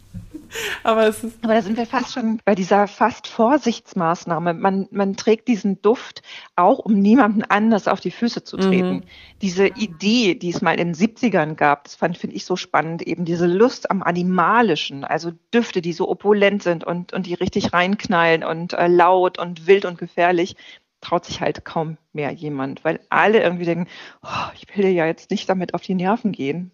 Aber, 0.83 1.07
es 1.07 1.23
ist 1.23 1.37
Aber 1.43 1.53
da 1.53 1.61
sind 1.61 1.77
wir 1.77 1.85
fast 1.85 2.13
schon 2.13 2.39
bei 2.45 2.55
dieser 2.55 2.87
fast 2.87 3.27
Vorsichtsmaßnahme. 3.27 4.53
Man, 4.53 4.87
man 4.91 5.15
trägt 5.15 5.47
diesen 5.47 5.81
Duft 5.81 6.21
auch, 6.55 6.79
um 6.79 6.93
niemandem 6.93 7.45
anders 7.49 7.87
auf 7.87 7.99
die 7.99 8.11
Füße 8.11 8.43
zu 8.43 8.57
treten. 8.57 8.95
Mhm. 8.95 9.03
Diese 9.41 9.67
Idee, 9.67 10.35
die 10.35 10.49
es 10.49 10.61
mal 10.61 10.79
in 10.79 10.93
den 10.93 10.95
70ern 10.95 11.55
gab, 11.55 11.85
das 11.85 11.95
fand, 11.95 12.17
finde 12.17 12.35
ich 12.35 12.45
so 12.45 12.55
spannend, 12.55 13.01
eben 13.01 13.25
diese 13.25 13.47
Lust 13.47 13.89
am 13.89 14.03
Animalischen, 14.03 15.03
also 15.03 15.31
Düfte, 15.53 15.81
die 15.81 15.93
so 15.93 16.09
opulent 16.09 16.63
sind 16.63 16.83
und, 16.83 17.13
und 17.13 17.25
die 17.25 17.33
richtig 17.33 17.73
reinknallen 17.73 18.43
und 18.43 18.73
äh, 18.73 18.87
laut 18.87 19.39
und 19.39 19.67
wild 19.67 19.85
und 19.85 19.97
gefährlich 19.97 20.55
traut 21.01 21.25
sich 21.25 21.41
halt 21.41 21.65
kaum 21.65 21.97
mehr 22.13 22.31
jemand, 22.31 22.85
weil 22.85 22.99
alle 23.09 23.41
irgendwie 23.41 23.65
denken, 23.65 23.87
oh, 24.23 24.51
ich 24.55 24.67
will 24.75 24.83
dir 24.83 24.91
ja 24.91 25.05
jetzt 25.05 25.31
nicht 25.31 25.49
damit 25.49 25.73
auf 25.73 25.81
die 25.81 25.95
Nerven 25.95 26.31
gehen. 26.31 26.71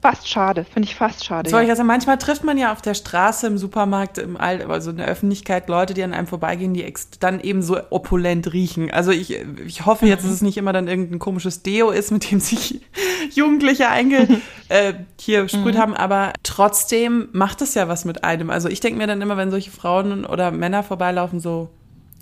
Fast 0.00 0.28
schade, 0.28 0.64
finde 0.64 0.88
ich 0.88 0.94
fast 0.94 1.24
schade. 1.24 1.50
So, 1.50 1.58
ja. 1.58 1.68
also 1.68 1.82
manchmal 1.82 2.18
trifft 2.18 2.44
man 2.44 2.58
ja 2.58 2.72
auf 2.72 2.82
der 2.82 2.94
Straße, 2.94 3.46
im 3.46 3.58
Supermarkt, 3.58 4.18
im 4.18 4.36
All, 4.36 4.62
also 4.62 4.90
in 4.90 4.98
der 4.98 5.06
Öffentlichkeit 5.06 5.68
Leute, 5.68 5.94
die 5.94 6.02
an 6.02 6.14
einem 6.14 6.26
vorbeigehen, 6.26 6.74
die 6.74 6.92
dann 7.18 7.40
eben 7.40 7.62
so 7.62 7.78
opulent 7.90 8.52
riechen. 8.52 8.90
Also 8.90 9.10
ich, 9.10 9.34
ich 9.64 9.86
hoffe 9.86 10.06
jetzt, 10.06 10.22
mhm. 10.22 10.28
dass 10.28 10.36
es 10.36 10.42
nicht 10.42 10.56
immer 10.58 10.72
dann 10.72 10.88
irgendein 10.88 11.18
komisches 11.18 11.62
Deo 11.62 11.90
ist, 11.90 12.10
mit 12.10 12.30
dem 12.30 12.40
sich 12.40 12.80
Jugendliche 13.34 13.88
einge 13.88 14.40
äh, 14.68 14.94
hier 15.18 15.48
sprüht 15.48 15.74
mhm. 15.74 15.78
haben, 15.78 15.94
aber 15.94 16.32
trotzdem 16.42 17.28
macht 17.32 17.62
es 17.62 17.74
ja 17.74 17.88
was 17.88 18.04
mit 18.04 18.24
einem. 18.24 18.50
Also 18.50 18.68
ich 18.68 18.80
denke 18.80 18.98
mir 18.98 19.06
dann 19.06 19.22
immer, 19.22 19.36
wenn 19.36 19.50
solche 19.50 19.70
Frauen 19.70 20.24
oder 20.24 20.50
Männer 20.50 20.82
vorbeilaufen, 20.82 21.40
so 21.40 21.70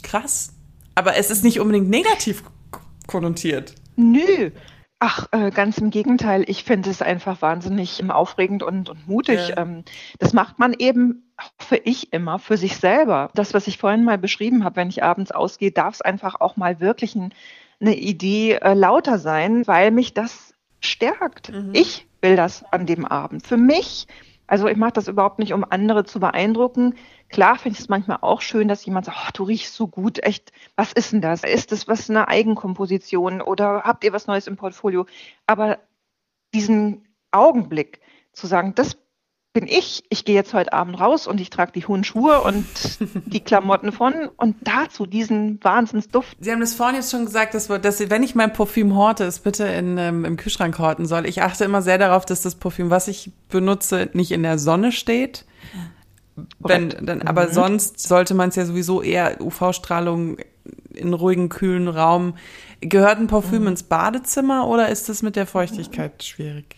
krass. 0.02 0.52
Aber 0.94 1.16
es 1.16 1.30
ist 1.30 1.44
nicht 1.44 1.60
unbedingt 1.60 1.90
negativ 1.90 2.44
konnotiert. 3.06 3.74
Nö, 3.96 4.50
Ach, 5.00 5.26
äh, 5.32 5.50
ganz 5.50 5.78
im 5.78 5.90
Gegenteil. 5.90 6.44
Ich 6.46 6.64
finde 6.64 6.88
es 6.88 7.02
einfach 7.02 7.42
wahnsinnig 7.42 8.00
ähm, 8.00 8.10
aufregend 8.10 8.62
und, 8.62 8.88
und 8.88 9.08
mutig. 9.08 9.48
Ja. 9.48 9.58
Ähm, 9.58 9.84
das 10.18 10.32
macht 10.32 10.58
man 10.58 10.72
eben, 10.72 11.30
hoffe 11.60 11.76
ich 11.76 12.12
immer, 12.12 12.38
für 12.38 12.56
sich 12.56 12.76
selber. 12.76 13.30
Das, 13.34 13.54
was 13.54 13.66
ich 13.66 13.78
vorhin 13.78 14.04
mal 14.04 14.18
beschrieben 14.18 14.64
habe, 14.64 14.76
wenn 14.76 14.88
ich 14.88 15.02
abends 15.02 15.32
ausgehe, 15.32 15.72
darf 15.72 15.94
es 15.94 16.00
einfach 16.00 16.40
auch 16.40 16.56
mal 16.56 16.80
wirklich 16.80 17.14
ein, 17.16 17.34
eine 17.80 17.96
Idee 17.96 18.54
äh, 18.54 18.74
lauter 18.74 19.18
sein, 19.18 19.66
weil 19.66 19.90
mich 19.90 20.14
das 20.14 20.54
stärkt. 20.80 21.50
Mhm. 21.50 21.72
Ich 21.74 22.06
will 22.22 22.36
das 22.36 22.64
an 22.72 22.86
dem 22.86 23.04
Abend. 23.04 23.46
Für 23.46 23.56
mich 23.56 24.06
also 24.46 24.68
ich 24.68 24.76
mache 24.76 24.92
das 24.92 25.08
überhaupt 25.08 25.38
nicht, 25.38 25.52
um 25.52 25.64
andere 25.68 26.04
zu 26.04 26.20
beeindrucken. 26.20 26.94
Klar 27.28 27.56
finde 27.56 27.76
ich 27.76 27.80
es 27.80 27.88
manchmal 27.88 28.18
auch 28.20 28.40
schön, 28.40 28.68
dass 28.68 28.84
jemand 28.84 29.06
sagt, 29.06 29.18
oh, 29.20 29.30
du 29.34 29.44
riechst 29.44 29.74
so 29.74 29.88
gut, 29.88 30.22
echt, 30.22 30.52
was 30.76 30.92
ist 30.92 31.12
denn 31.12 31.20
das? 31.20 31.44
Ist 31.44 31.72
das 31.72 31.88
was 31.88 32.10
eine 32.10 32.28
Eigenkomposition 32.28 33.40
oder 33.40 33.82
habt 33.84 34.04
ihr 34.04 34.12
was 34.12 34.26
Neues 34.26 34.46
im 34.46 34.56
Portfolio? 34.56 35.06
Aber 35.46 35.78
diesen 36.52 37.08
Augenblick 37.30 38.00
zu 38.32 38.46
sagen, 38.46 38.74
das 38.74 38.98
bin 39.54 39.68
ich, 39.68 40.02
ich 40.10 40.24
gehe 40.24 40.34
jetzt 40.34 40.52
heute 40.52 40.72
Abend 40.72 41.00
raus 41.00 41.28
und 41.28 41.40
ich 41.40 41.48
trage 41.48 41.70
die 41.72 41.86
hohen 41.86 42.02
Schuhe 42.02 42.42
und 42.42 42.66
die 43.26 43.40
Klamotten 43.40 43.92
von 43.92 44.12
und 44.36 44.56
dazu 44.62 45.06
diesen 45.06 45.62
Wahnsinnsduft. 45.62 46.36
Sie 46.40 46.50
haben 46.50 46.60
das 46.60 46.74
vorhin 46.74 46.96
jetzt 46.96 47.12
schon 47.12 47.24
gesagt, 47.24 47.54
dass, 47.54 47.68
dass 47.68 48.10
wenn 48.10 48.24
ich 48.24 48.34
mein 48.34 48.52
Parfüm 48.52 48.96
horte, 48.96 49.24
es 49.24 49.38
bitte 49.38 49.64
in, 49.64 49.96
ähm, 49.96 50.24
im 50.24 50.36
Kühlschrank 50.36 50.76
horten 50.80 51.06
soll. 51.06 51.24
Ich 51.26 51.40
achte 51.40 51.64
immer 51.64 51.82
sehr 51.82 51.98
darauf, 51.98 52.26
dass 52.26 52.42
das 52.42 52.56
Parfüm, 52.56 52.90
was 52.90 53.06
ich 53.06 53.30
benutze, 53.48 54.10
nicht 54.12 54.32
in 54.32 54.42
der 54.42 54.58
Sonne 54.58 54.90
steht. 54.90 55.46
Wenn, 56.58 56.88
dann, 56.88 57.18
mhm. 57.18 57.28
Aber 57.28 57.48
sonst 57.48 58.00
sollte 58.00 58.34
man 58.34 58.48
es 58.48 58.56
ja 58.56 58.66
sowieso 58.66 59.02
eher 59.02 59.40
UV-Strahlung 59.40 60.38
in 60.92 61.14
ruhigen, 61.14 61.48
kühlen 61.48 61.86
Raum. 61.86 62.34
Gehört 62.80 63.18
ein 63.18 63.28
Parfüm 63.28 63.62
mhm. 63.62 63.68
ins 63.68 63.84
Badezimmer 63.84 64.66
oder 64.66 64.88
ist 64.88 65.08
das 65.08 65.22
mit 65.22 65.36
der 65.36 65.46
Feuchtigkeit 65.46 66.24
schwierig? 66.24 66.74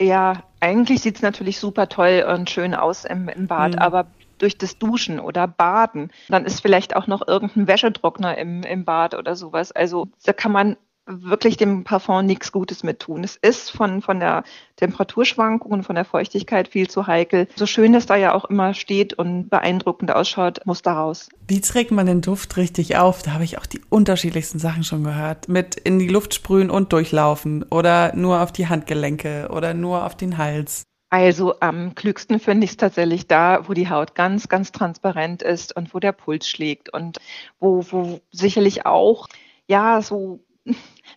Ja, 0.00 0.42
eigentlich 0.60 1.02
sieht 1.02 1.16
es 1.16 1.22
natürlich 1.22 1.58
super 1.58 1.88
toll 1.88 2.24
und 2.28 2.50
schön 2.50 2.74
aus 2.74 3.04
im, 3.04 3.28
im 3.28 3.46
Bad, 3.46 3.72
mhm. 3.72 3.78
aber 3.78 4.06
durch 4.38 4.58
das 4.58 4.78
Duschen 4.78 5.20
oder 5.20 5.46
Baden, 5.46 6.10
dann 6.28 6.44
ist 6.44 6.60
vielleicht 6.60 6.96
auch 6.96 7.06
noch 7.06 7.26
irgendein 7.26 7.68
Wäschetrockner 7.68 8.36
im, 8.36 8.62
im 8.62 8.84
Bad 8.84 9.14
oder 9.14 9.36
sowas. 9.36 9.72
Also 9.72 10.08
da 10.24 10.32
kann 10.32 10.52
man 10.52 10.76
wirklich 11.06 11.56
dem 11.56 11.84
Parfum 11.84 12.24
nichts 12.26 12.52
Gutes 12.52 12.82
mit 12.82 13.00
tun. 13.00 13.24
Es 13.24 13.36
ist 13.36 13.70
von, 13.70 14.02
von 14.02 14.20
der 14.20 14.44
Temperaturschwankung 14.76 15.72
und 15.72 15.82
von 15.82 15.94
der 15.94 16.04
Feuchtigkeit 16.04 16.68
viel 16.68 16.88
zu 16.88 17.06
heikel. 17.06 17.48
So 17.56 17.66
schön 17.66 17.94
es 17.94 18.06
da 18.06 18.16
ja 18.16 18.34
auch 18.34 18.46
immer 18.46 18.74
steht 18.74 19.14
und 19.14 19.48
beeindruckend 19.50 20.12
ausschaut, 20.12 20.64
muss 20.64 20.82
da 20.82 20.94
raus. 20.94 21.28
Wie 21.46 21.60
trägt 21.60 21.90
man 21.90 22.06
den 22.06 22.20
Duft 22.20 22.56
richtig 22.56 22.96
auf? 22.96 23.22
Da 23.22 23.32
habe 23.32 23.44
ich 23.44 23.58
auch 23.58 23.66
die 23.66 23.80
unterschiedlichsten 23.88 24.58
Sachen 24.58 24.84
schon 24.84 25.04
gehört. 25.04 25.48
Mit 25.48 25.74
in 25.76 25.98
die 25.98 26.08
Luft 26.08 26.34
sprühen 26.34 26.70
und 26.70 26.92
durchlaufen 26.92 27.64
oder 27.64 28.14
nur 28.14 28.40
auf 28.40 28.52
die 28.52 28.68
Handgelenke 28.68 29.48
oder 29.50 29.74
nur 29.74 30.04
auf 30.04 30.16
den 30.16 30.38
Hals. 30.38 30.84
Also 31.10 31.60
am 31.60 31.94
klügsten 31.94 32.40
finde 32.40 32.64
ich 32.64 32.72
es 32.72 32.76
tatsächlich 32.76 33.28
da, 33.28 33.68
wo 33.68 33.72
die 33.72 33.88
Haut 33.88 34.16
ganz, 34.16 34.48
ganz 34.48 34.72
transparent 34.72 35.42
ist 35.42 35.76
und 35.76 35.94
wo 35.94 36.00
der 36.00 36.10
Puls 36.10 36.48
schlägt 36.48 36.92
und 36.92 37.18
wo, 37.60 37.84
wo 37.90 38.20
sicherlich 38.32 38.84
auch 38.84 39.28
ja 39.68 40.02
so 40.02 40.40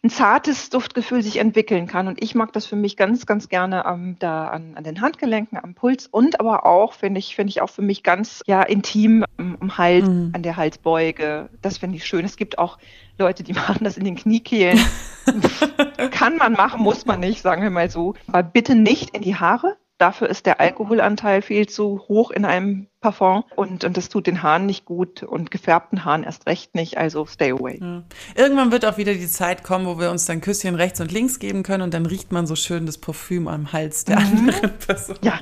ein 0.03 0.09
zartes 0.09 0.69
Duftgefühl 0.69 1.21
sich 1.21 1.37
entwickeln 1.37 1.87
kann. 1.87 2.07
Und 2.07 2.23
ich 2.23 2.35
mag 2.35 2.53
das 2.53 2.65
für 2.65 2.75
mich 2.75 2.97
ganz, 2.97 3.25
ganz 3.25 3.49
gerne 3.49 3.85
ähm, 3.87 4.15
da 4.19 4.47
an, 4.47 4.75
an 4.75 4.83
den 4.83 5.01
Handgelenken, 5.01 5.57
am 5.57 5.73
Puls 5.73 6.07
und 6.07 6.39
aber 6.39 6.65
auch, 6.65 6.93
finde 6.93 7.19
ich, 7.19 7.35
finde 7.35 7.49
ich 7.49 7.61
auch 7.61 7.69
für 7.69 7.81
mich 7.81 8.03
ganz 8.03 8.41
ja 8.45 8.61
intim 8.63 9.25
am, 9.37 9.57
am 9.59 9.77
Hals, 9.77 10.07
mhm. 10.07 10.31
an 10.33 10.43
der 10.43 10.57
Halsbeuge. 10.57 11.49
Das 11.61 11.77
finde 11.77 11.97
ich 11.97 12.05
schön. 12.05 12.25
Es 12.25 12.37
gibt 12.37 12.59
auch 12.59 12.77
Leute, 13.17 13.43
die 13.43 13.53
machen 13.67 13.83
das 13.83 13.97
in 13.97 14.05
den 14.05 14.15
Kniekehlen. 14.15 14.79
kann 16.11 16.37
man 16.37 16.53
machen, 16.53 16.81
muss 16.81 17.05
man 17.05 17.19
nicht, 17.19 17.41
sagen 17.41 17.61
wir 17.61 17.69
mal 17.69 17.89
so. 17.89 18.13
Aber 18.27 18.43
bitte 18.43 18.75
nicht 18.75 19.15
in 19.15 19.21
die 19.21 19.35
Haare. 19.35 19.77
Dafür 19.97 20.29
ist 20.29 20.45
der 20.45 20.59
Alkoholanteil 20.59 21.41
viel 21.41 21.67
zu 21.67 22.03
hoch 22.07 22.29
in 22.29 22.45
einem 22.45 22.87
Parfum 23.01 23.43
und, 23.55 23.83
und 23.83 23.97
das 23.97 24.09
tut 24.09 24.27
den 24.27 24.43
Haaren 24.43 24.67
nicht 24.67 24.85
gut 24.85 25.23
und 25.23 25.49
gefärbten 25.49 26.05
Haaren 26.05 26.23
erst 26.23 26.45
recht 26.45 26.75
nicht, 26.75 26.97
also 26.97 27.25
stay 27.25 27.51
away. 27.51 27.79
Ja. 27.81 28.03
Irgendwann 28.35 28.71
wird 28.71 28.85
auch 28.85 28.97
wieder 28.97 29.13
die 29.13 29.27
Zeit 29.27 29.63
kommen, 29.63 29.87
wo 29.87 29.99
wir 29.99 30.11
uns 30.11 30.25
dann 30.25 30.39
Küsschen 30.39 30.75
rechts 30.75 31.01
und 31.01 31.11
links 31.11 31.39
geben 31.39 31.63
können 31.63 31.81
und 31.81 31.95
dann 31.95 32.05
riecht 32.05 32.31
man 32.31 32.45
so 32.45 32.55
schön 32.55 32.85
das 32.85 32.99
Parfüm 32.99 33.47
am 33.47 33.73
Hals 33.73 34.05
der 34.05 34.19
mhm. 34.19 34.25
anderen 34.25 34.77
Person. 34.85 35.17
Ja. 35.21 35.39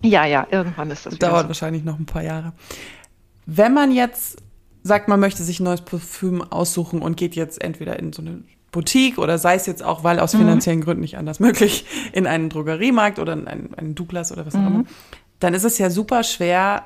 ja, 0.00 0.24
ja, 0.24 0.46
irgendwann 0.50 0.90
ist 0.90 1.04
das. 1.04 1.18
das 1.18 1.28
dauert 1.28 1.42
so. 1.42 1.48
wahrscheinlich 1.48 1.84
noch 1.84 1.98
ein 1.98 2.06
paar 2.06 2.22
Jahre. 2.22 2.54
Wenn 3.44 3.74
man 3.74 3.92
jetzt 3.92 4.42
sagt, 4.82 5.08
man 5.08 5.20
möchte 5.20 5.42
sich 5.42 5.60
ein 5.60 5.64
neues 5.64 5.82
Parfüm 5.82 6.42
aussuchen 6.42 7.02
und 7.02 7.16
geht 7.16 7.34
jetzt 7.34 7.62
entweder 7.62 7.98
in 7.98 8.12
so 8.12 8.22
eine 8.22 8.42
Boutique 8.76 9.16
oder 9.16 9.38
sei 9.38 9.54
es 9.54 9.64
jetzt 9.64 9.82
auch, 9.82 10.04
weil 10.04 10.20
aus 10.20 10.34
mhm. 10.34 10.40
finanziellen. 10.40 10.82
Gründen 10.82 11.00
nicht 11.00 11.16
anders 11.16 11.40
möglich, 11.40 11.86
in 12.12 12.26
einen 12.26 12.50
Drogeriemarkt 12.50 13.18
oder 13.18 13.32
in 13.32 13.48
einen, 13.48 13.74
einen 13.74 13.94
Douglas 13.94 14.32
oder 14.32 14.44
was 14.44 14.54
auch 14.54 14.60
mhm. 14.60 14.66
immer, 14.66 14.84
dann 15.40 15.54
ist 15.54 15.64
es 15.64 15.78
ja 15.78 15.88
super 15.88 16.22
schwer, 16.22 16.84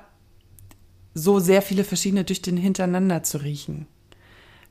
so 1.14 1.40
sehr 1.40 1.62
viele 1.62 1.82
verschiedene 1.82 2.22
Düfte 2.22 2.52
hintereinander 2.52 3.24
zu 3.24 3.38
riechen. 3.38 3.88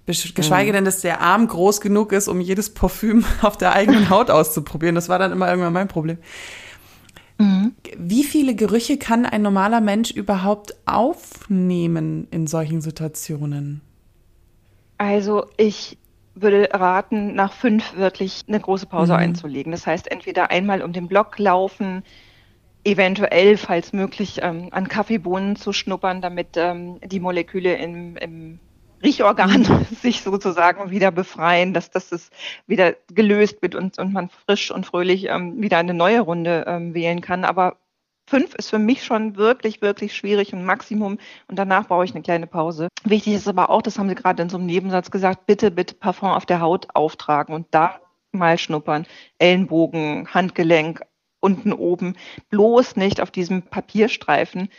Geschweige 0.06 0.72
mhm. 0.72 0.76
denn, 0.76 0.86
dass 0.86 1.02
der 1.02 1.20
Arm 1.20 1.46
groß 1.48 1.82
genug 1.82 2.14
ist, 2.14 2.30
um 2.30 2.40
jedes 2.40 2.74
Parfüm 2.74 3.26
auf 3.42 3.58
der 3.58 3.74
eigenen 3.74 4.10
Haut 4.10 4.32
auszuprobieren. 4.32 4.96
Das 4.96 5.10
war 5.10 5.20
dann 5.20 5.34
immer 5.34 5.50
irgendwann 5.50 5.74
mein 5.74 5.90
Problem. 5.90 6.20
Mhm. 7.38 7.74
Wie 7.98 8.24
viele 8.24 8.56
Gerüche 8.56 8.98
kann 8.98 9.26
ein 9.26 9.42
normaler 9.42 9.82
Mensch 9.82 10.12
überhaupt 10.12 10.74
aufnehmen 10.86 12.30
in 12.32 12.48
solchen 12.48 12.80
Situationen? 12.80 13.82
Also 14.98 15.46
ich 15.58 15.99
würde 16.42 16.70
raten, 16.72 17.34
nach 17.36 17.54
fünf 17.54 17.96
wirklich 17.96 18.44
eine 18.48 18.60
große 18.60 18.86
Pause 18.86 19.14
mhm. 19.14 19.20
einzulegen. 19.20 19.72
Das 19.72 19.88
heißt, 19.88 20.10
entweder 20.12 20.52
einmal 20.52 20.82
um 20.82 20.94
den 20.94 21.08
Block 21.08 21.38
laufen, 21.40 22.04
eventuell, 22.84 23.58
falls 23.58 23.94
möglich, 23.94 24.40
ähm, 24.42 24.70
an 24.72 24.88
Kaffeebohnen 24.88 25.56
zu 25.56 25.74
schnuppern, 25.74 26.22
damit 26.22 26.56
ähm, 26.56 27.00
die 27.04 27.20
Moleküle 27.20 27.76
im, 27.76 28.16
im 28.18 28.60
Riechorgan 29.04 29.62
mhm. 29.62 29.86
sich 30.02 30.22
sozusagen 30.22 30.92
wieder 30.92 31.12
befreien, 31.12 31.74
dass 31.74 31.92
das 31.92 32.32
wieder 32.68 32.96
gelöst 33.14 33.62
wird 33.62 33.76
und, 33.76 33.98
und 33.98 34.14
man 34.14 34.30
frisch 34.30 34.72
und 34.72 34.86
fröhlich 34.86 35.28
ähm, 35.30 35.62
wieder 35.62 35.78
eine 35.78 35.94
neue 35.94 36.22
Runde 36.22 36.66
ähm, 36.68 36.94
wählen 36.94 37.22
kann. 37.22 37.44
Aber 37.44 37.78
Fünf 38.30 38.54
ist 38.54 38.70
für 38.70 38.78
mich 38.78 39.04
schon 39.04 39.38
wirklich, 39.38 39.82
wirklich 39.82 40.16
schwierig 40.16 40.54
und 40.54 40.64
Maximum. 40.64 41.18
Und 41.48 41.58
danach 41.58 41.88
brauche 41.88 42.06
ich 42.06 42.12
eine 42.12 42.22
kleine 42.22 42.46
Pause. 42.46 42.88
Wichtig 43.04 43.34
ist 43.34 43.48
aber 43.48 43.72
auch, 43.72 43.82
das 43.82 43.98
haben 43.98 44.08
Sie 44.08 44.14
gerade 44.14 44.44
in 44.44 44.50
so 44.50 44.58
einem 44.58 44.68
Nebensatz 44.68 45.10
gesagt, 45.10 45.48
bitte, 45.48 45.72
bitte 45.72 45.96
Parfum 45.96 46.30
auf 46.30 46.46
der 46.46 46.62
Haut 46.62 46.88
auftragen 46.94 47.56
und 47.56 47.66
da 47.72 48.00
mal 48.32 48.60
schnuppern. 48.60 49.08
Ellenbogen, 49.40 50.32
Handgelenk, 50.32 51.02
unten 51.40 51.74
oben. 51.74 52.18
Bloß 52.50 52.98
nicht 52.98 53.20
auf 53.20 53.32
diesem 53.32 53.64
Papierstreifen. 53.64 54.70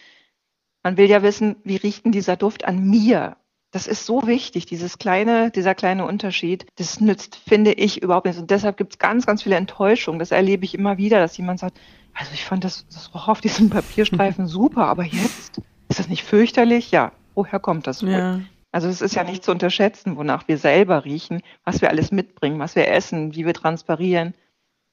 Man 0.85 0.97
will 0.97 1.11
ja 1.11 1.25
wissen, 1.25 1.57
wie 1.64 1.75
riecht 1.75 2.04
denn 2.04 2.12
dieser 2.12 2.37
Duft 2.37 2.64
an 2.64 2.88
mir? 2.88 3.37
Das 3.73 3.87
ist 3.87 4.05
so 4.05 4.27
wichtig, 4.27 4.67
dieses 4.67 4.99
kleine, 4.99 5.50
dieser 5.50 5.75
kleine 5.75 6.05
Unterschied. 6.05 6.67
Das 6.77 7.00
nützt, 7.00 7.37
finde 7.37 7.73
ich, 7.73 8.03
überhaupt 8.03 8.27
nichts. 8.27 8.41
Und 8.41 8.50
deshalb 8.50 8.77
gibt 8.77 8.95
es 8.95 8.99
ganz, 8.99 9.27
ganz 9.27 9.43
viele 9.43 9.57
Enttäuschungen. 9.57 10.19
Das 10.19 10.33
erlebe 10.33 10.65
ich 10.65 10.75
immer 10.75 10.99
wieder, 10.99 11.21
dass 11.21 11.37
jemand 11.37 11.61
sagt, 11.61 11.79
also 12.15 12.33
ich 12.35 12.45
fand 12.45 12.65
das, 12.65 12.87
das 12.89 13.15
roch 13.15 13.29
auf 13.29 13.41
diesem 13.41 13.71
Papierstreifen 13.71 14.47
super, 14.49 14.87
aber 14.87 15.05
jetzt 15.05 15.61
ist 15.89 15.99
das 15.99 16.09
nicht 16.09 16.25
fürchterlich? 16.25 16.91
Ja, 16.91 17.12
woher 17.35 17.61
kommt 17.61 17.87
das 17.87 18.03
wohl? 18.03 18.11
Ja. 18.11 18.41
Also 18.73 18.89
es 18.89 19.00
ist 19.00 19.15
ja 19.15 19.25
nicht 19.25 19.45
zu 19.45 19.50
unterschätzen, 19.50 20.17
wonach 20.17 20.47
wir 20.47 20.59
selber 20.59 21.05
riechen, 21.05 21.43
was 21.65 21.81
wir 21.81 21.91
alles 21.91 22.12
mitbringen, 22.12 22.61
was 22.61 22.77
wir 22.77 22.89
essen, 22.89 23.35
wie 23.35 23.45
wir 23.45 23.55
transparieren. 23.55 24.35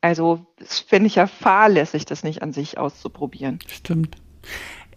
Also 0.01 0.45
das 0.57 0.79
finde 0.79 1.07
ich 1.07 1.15
ja 1.15 1.27
fahrlässig, 1.27 2.05
das 2.05 2.23
nicht 2.23 2.41
an 2.41 2.53
sich 2.53 2.77
auszuprobieren. 2.77 3.59
Stimmt. 3.67 4.17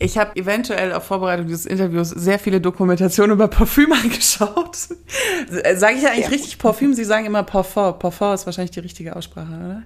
Ich 0.02 0.16
habe 0.16 0.34
eventuell 0.36 0.94
auf 0.94 1.04
Vorbereitung 1.04 1.46
dieses 1.46 1.66
Interviews 1.66 2.08
sehr 2.08 2.38
viele 2.38 2.58
Dokumentationen 2.58 3.32
über 3.32 3.48
Parfüm 3.48 3.92
angeschaut. 4.04 4.74
Sage 4.74 5.96
ich 5.96 6.02
ja 6.02 6.08
eigentlich 6.08 6.24
ja. 6.24 6.30
richtig 6.30 6.58
Parfüm? 6.58 6.94
Sie 6.94 7.04
sagen 7.04 7.26
immer 7.26 7.42
Parfum. 7.42 7.98
Parfum 7.98 8.32
ist 8.32 8.46
wahrscheinlich 8.46 8.70
die 8.70 8.80
richtige 8.80 9.14
Aussprache, 9.14 9.52
oder? 9.52 9.82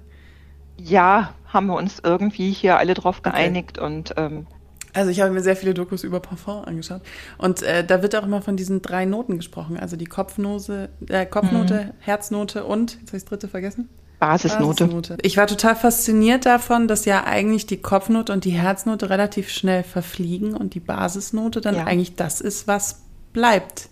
Ja, 0.76 1.34
haben 1.46 1.66
wir 1.66 1.74
uns 1.74 2.00
irgendwie 2.02 2.52
hier 2.52 2.78
alle 2.78 2.94
drauf 2.94 3.22
geeinigt 3.22 3.78
okay. 3.78 3.86
und 3.86 4.14
ähm, 4.16 4.46
also 4.92 5.10
ich 5.10 5.20
habe 5.20 5.32
mir 5.32 5.40
sehr 5.40 5.56
viele 5.56 5.74
Dokus 5.74 6.04
über 6.04 6.20
Parfum 6.20 6.64
angeschaut 6.64 7.02
und 7.38 7.62
äh, 7.62 7.84
da 7.84 8.02
wird 8.02 8.14
auch 8.14 8.24
immer 8.24 8.42
von 8.42 8.56
diesen 8.56 8.82
drei 8.82 9.04
Noten 9.04 9.36
gesprochen, 9.36 9.76
also 9.76 9.96
die 9.96 10.06
Kopfnose, 10.06 10.90
äh, 11.08 11.26
Kopfnote, 11.26 11.86
mhm. 11.86 11.90
Herznote 11.98 12.64
und 12.64 12.92
jetzt 12.92 13.08
habe 13.08 13.16
ich 13.16 13.22
das 13.22 13.24
dritte 13.24 13.48
vergessen. 13.48 13.88
Basisnote. 14.26 14.86
Basisnote. 14.86 15.18
Ich 15.22 15.36
war 15.36 15.46
total 15.46 15.76
fasziniert 15.76 16.46
davon, 16.46 16.88
dass 16.88 17.04
ja 17.04 17.24
eigentlich 17.24 17.66
die 17.66 17.80
Kopfnote 17.80 18.32
und 18.32 18.44
die 18.44 18.50
Herznote 18.50 19.10
relativ 19.10 19.50
schnell 19.50 19.82
verfliegen 19.82 20.54
und 20.54 20.74
die 20.74 20.80
Basisnote 20.80 21.60
dann 21.60 21.76
ja. 21.76 21.84
eigentlich 21.84 22.16
das 22.16 22.40
ist, 22.40 22.66
was 22.66 23.04
bleibt. 23.32 23.90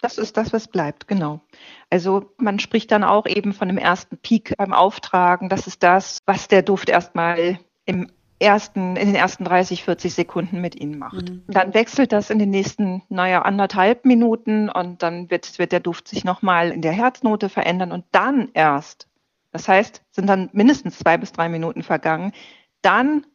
Das 0.00 0.18
ist 0.18 0.36
das, 0.36 0.52
was 0.52 0.66
bleibt, 0.66 1.06
genau. 1.06 1.40
Also 1.88 2.32
man 2.36 2.58
spricht 2.58 2.90
dann 2.90 3.04
auch 3.04 3.26
eben 3.26 3.52
von 3.52 3.68
dem 3.68 3.78
ersten 3.78 4.18
Peak 4.18 4.54
beim 4.56 4.72
Auftragen. 4.72 5.48
Das 5.48 5.66
ist 5.68 5.82
das, 5.82 6.18
was 6.26 6.48
der 6.48 6.62
Duft 6.62 6.88
erstmal 6.88 7.60
im 7.84 8.10
ersten, 8.40 8.96
in 8.96 9.06
den 9.06 9.14
ersten 9.14 9.44
30, 9.44 9.84
40 9.84 10.12
Sekunden 10.12 10.60
mit 10.60 10.74
Ihnen 10.74 10.98
macht. 10.98 11.30
Mhm. 11.30 11.44
Dann 11.46 11.74
wechselt 11.74 12.12
das 12.12 12.30
in 12.30 12.38
den 12.38 12.50
nächsten, 12.50 13.02
naja, 13.08 13.42
anderthalb 13.42 14.04
Minuten 14.04 14.68
und 14.68 15.02
dann 15.02 15.30
wird, 15.30 15.58
wird 15.58 15.72
der 15.72 15.80
Duft 15.80 16.08
sich 16.08 16.24
nochmal 16.24 16.72
in 16.72 16.82
der 16.82 16.92
Herznote 16.92 17.48
verändern 17.48 17.92
und 17.92 18.04
dann 18.10 18.48
erst, 18.54 19.06
das 19.52 19.68
heißt, 19.68 20.02
sind 20.10 20.26
dann 20.26 20.50
mindestens 20.52 20.98
zwei 20.98 21.18
bis 21.18 21.32
drei 21.32 21.48
Minuten 21.48 21.82
vergangen, 21.82 22.32
dann 22.80 23.26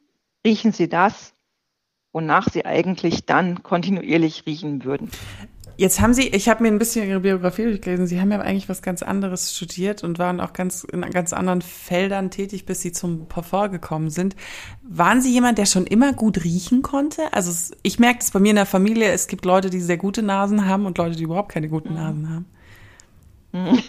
riechen 0.46 0.72
Sie 0.72 0.90
das, 0.90 1.34
wonach 2.12 2.50
Sie 2.50 2.66
eigentlich 2.66 3.26
dann 3.26 3.64
kontinuierlich 3.64 4.46
riechen 4.46 4.84
würden. 4.84 5.12
Jetzt 5.80 6.02
haben 6.02 6.16
Sie, 6.16 6.28
ich 6.30 6.50
habe 6.50 6.64
mir 6.64 6.70
ein 6.70 6.80
bisschen 6.80 7.08
Ihre 7.08 7.20
Biografie 7.20 7.66
durchgelesen. 7.66 8.08
Sie 8.08 8.20
haben 8.20 8.32
ja 8.32 8.40
eigentlich 8.40 8.68
was 8.68 8.82
ganz 8.82 9.04
anderes 9.04 9.56
studiert 9.56 10.04
und 10.04 10.18
waren 10.18 10.40
auch 10.40 10.52
ganz 10.52 10.84
in 10.84 11.02
ganz 11.02 11.34
anderen 11.34 11.62
Feldern 11.62 12.32
tätig, 12.32 12.66
bis 12.66 12.82
Sie 12.82 12.92
zum 12.92 13.28
Parfum 13.28 13.70
gekommen 13.70 14.10
sind. 14.10 14.36
Waren 14.82 15.22
Sie 15.22 15.32
jemand, 15.32 15.60
der 15.60 15.68
schon 15.68 15.86
immer 15.86 16.14
gut 16.14 16.44
riechen 16.44 16.82
konnte? 16.82 17.32
Also 17.32 17.76
ich 17.84 18.00
merke 18.00 18.20
das 18.20 18.32
bei 18.32 18.40
mir 18.40 18.50
in 18.50 18.56
der 18.56 18.66
Familie. 18.66 19.12
Es 19.12 19.28
gibt 19.28 19.46
Leute, 19.46 19.70
die 19.70 19.80
sehr 19.80 19.98
gute 19.98 20.24
Nasen 20.24 20.66
haben 20.66 20.88
und 20.88 20.98
Leute, 20.98 21.16
die 21.16 21.24
überhaupt 21.24 21.52
keine 21.52 21.70
guten 21.70 21.90
mhm. 21.90 21.96
Nasen 21.96 22.30
haben. 22.30 22.46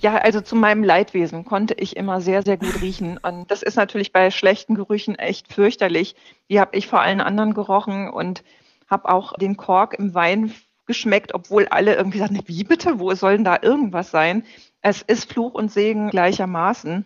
Ja, 0.00 0.16
also 0.16 0.40
zu 0.40 0.54
meinem 0.54 0.84
Leidwesen 0.84 1.44
konnte 1.44 1.74
ich 1.74 1.96
immer 1.96 2.20
sehr, 2.20 2.42
sehr 2.42 2.56
gut 2.56 2.80
riechen. 2.80 3.18
Und 3.18 3.50
das 3.50 3.62
ist 3.62 3.76
natürlich 3.76 4.12
bei 4.12 4.30
schlechten 4.30 4.74
Gerüchen 4.74 5.16
echt 5.16 5.52
fürchterlich. 5.52 6.14
Die 6.50 6.60
habe 6.60 6.76
ich 6.76 6.86
vor 6.86 7.00
allen 7.00 7.20
anderen 7.20 7.54
gerochen 7.54 8.08
und 8.08 8.44
habe 8.88 9.08
auch 9.08 9.32
den 9.34 9.56
Kork 9.56 9.94
im 9.98 10.14
Wein 10.14 10.54
geschmeckt, 10.86 11.34
obwohl 11.34 11.66
alle 11.68 11.96
irgendwie 11.96 12.18
sagen, 12.18 12.40
wie 12.46 12.64
bitte, 12.64 12.98
wo 12.98 13.12
soll 13.14 13.36
denn 13.36 13.44
da 13.44 13.58
irgendwas 13.60 14.10
sein? 14.10 14.44
Es 14.80 15.02
ist 15.02 15.30
Fluch 15.30 15.54
und 15.54 15.70
Segen 15.70 16.10
gleichermaßen, 16.10 17.04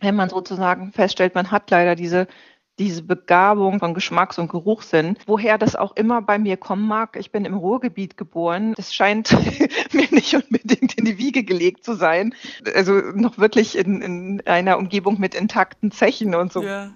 wenn 0.00 0.16
man 0.16 0.28
sozusagen 0.28 0.92
feststellt, 0.92 1.34
man 1.34 1.50
hat 1.50 1.70
leider 1.70 1.94
diese 1.94 2.26
diese 2.78 3.02
Begabung 3.02 3.78
von 3.78 3.94
Geschmacks- 3.94 4.38
und 4.38 4.50
Geruchssinn, 4.50 5.16
woher 5.26 5.58
das 5.58 5.76
auch 5.76 5.94
immer 5.96 6.22
bei 6.22 6.38
mir 6.38 6.56
kommen 6.56 6.86
mag. 6.86 7.16
Ich 7.18 7.30
bin 7.30 7.44
im 7.44 7.54
Ruhrgebiet 7.54 8.16
geboren. 8.16 8.74
Das 8.76 8.92
scheint 8.92 9.32
mir 9.92 10.08
nicht 10.10 10.34
unbedingt 10.34 10.94
in 10.94 11.04
die 11.04 11.18
Wiege 11.18 11.44
gelegt 11.44 11.84
zu 11.84 11.94
sein. 11.94 12.34
Also 12.74 12.94
noch 12.94 13.38
wirklich 13.38 13.78
in, 13.78 14.02
in 14.02 14.42
einer 14.46 14.78
Umgebung 14.78 15.20
mit 15.20 15.34
intakten 15.34 15.90
Zechen 15.90 16.34
und 16.34 16.52
so. 16.52 16.62
Ja 16.62 16.90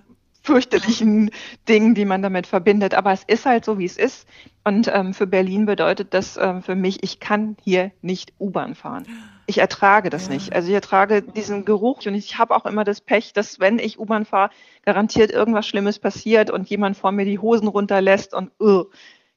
fürchterlichen 0.49 1.31
Dingen, 1.69 1.95
die 1.95 2.07
man 2.07 2.23
damit 2.23 2.47
verbindet. 2.47 2.95
Aber 2.95 3.13
es 3.13 3.23
ist 3.23 3.45
halt 3.45 3.67
so, 3.67 3.79
wie 3.79 3.85
es 3.85 3.99
ist. 3.99 4.27
Und 4.65 4.91
ähm, 4.93 5.13
für 5.13 5.27
Berlin 5.27 5.67
bedeutet 5.67 6.15
das 6.15 6.39
ähm, 6.39 6.63
für 6.63 6.75
mich, 6.75 7.03
ich 7.03 7.21
kann 7.21 7.59
hier 7.63 7.91
nicht 8.01 8.33
U-Bahn 8.41 8.75
fahren. 8.75 9.05
Ich 9.49 9.57
ertrage 9.57 10.11
das 10.11 10.27
ja. 10.27 10.35
nicht. 10.35 10.53
Also 10.53 10.69
ich 10.69 10.75
ertrage 10.75 11.23
diesen 11.23 11.65
Geruch 11.65 12.05
und 12.05 12.15
ich 12.15 12.37
habe 12.37 12.55
auch 12.55 12.67
immer 12.67 12.85
das 12.85 13.01
Pech, 13.01 13.33
dass 13.33 13.59
wenn 13.59 13.79
ich 13.79 13.99
U-Bahn 13.99 14.27
fahre, 14.27 14.51
garantiert 14.85 15.31
irgendwas 15.31 15.67
Schlimmes 15.67 15.99
passiert 15.99 16.51
und 16.51 16.69
jemand 16.69 16.99
vor 16.99 17.13
mir 17.13 17.25
die 17.25 17.39
Hosen 17.39 17.67
runterlässt 17.67 18.35
und 18.35 18.51
uh, 18.61 18.85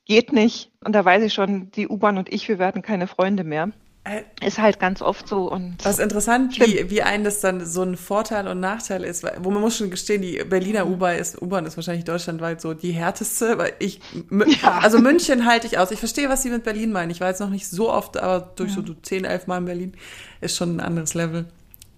geht 0.04 0.34
nicht. 0.34 0.70
Und 0.84 0.96
da 0.96 1.06
weiß 1.06 1.24
ich 1.24 1.34
schon, 1.34 1.72
die 1.72 1.88
U-Bahn 1.88 2.18
und 2.18 2.32
ich, 2.32 2.50
wir 2.50 2.60
werden 2.60 2.82
keine 2.82 3.08
Freunde 3.08 3.46
mehr. 3.46 3.72
Äh, 4.04 4.24
ist 4.44 4.58
halt 4.58 4.80
ganz 4.80 5.04
oft 5.04 5.28
so. 5.28 5.52
Und 5.52 5.78
Was 5.84 6.00
interessant, 6.00 6.60
wie, 6.60 6.90
wie 6.90 7.04
ein 7.04 7.24
das 7.24 7.40
dann 7.40 7.64
so 7.64 7.84
ein 7.84 7.96
Vorteil 7.96 8.48
und 8.48 8.60
Nachteil 8.60 9.04
ist, 9.04 9.24
wo 9.42 9.52
man 9.52 9.62
muss 9.62 9.78
schon 9.78 9.92
gestehen, 9.92 10.24
die 10.24 10.44
Berliner 10.44 10.86
mhm. 10.86 10.94
U-Bahn 10.94 11.18
ist, 11.18 11.40
U-Bahn 11.40 11.68
ist 11.68 11.78
wahrscheinlich 11.78 12.06
deutschlandweit 12.06 12.62
so 12.62 12.74
die 12.74 12.94
härteste, 12.94 13.60
weil 13.60 13.74
ich, 13.78 14.00
ja. 14.64 14.80
also 14.80 14.98
München 14.98 15.46
halte 15.46 15.68
ich 15.68 15.78
aus. 15.78 15.92
Ich 15.92 16.00
verstehe, 16.00 16.30
was 16.30 16.42
Sie 16.42 16.50
mit 16.50 16.64
Berlin 16.64 16.92
meinen. 16.92 17.12
Ich 17.12 17.22
war 17.22 17.28
jetzt 17.28 17.42
noch 17.42 17.52
nicht 17.52 17.68
so 17.68 17.92
oft, 17.92 18.18
aber 18.18 18.52
durch 18.56 18.76
ja. 18.76 18.82
so 18.84 18.94
10, 18.94 19.24
11 19.24 19.46
Mal 19.46 19.60
in 19.60 19.66
Berlin 19.66 19.94
ist 20.42 20.58
schon 20.58 20.78
ein 20.78 20.80
anderes 20.80 21.14
Level. 21.14 21.46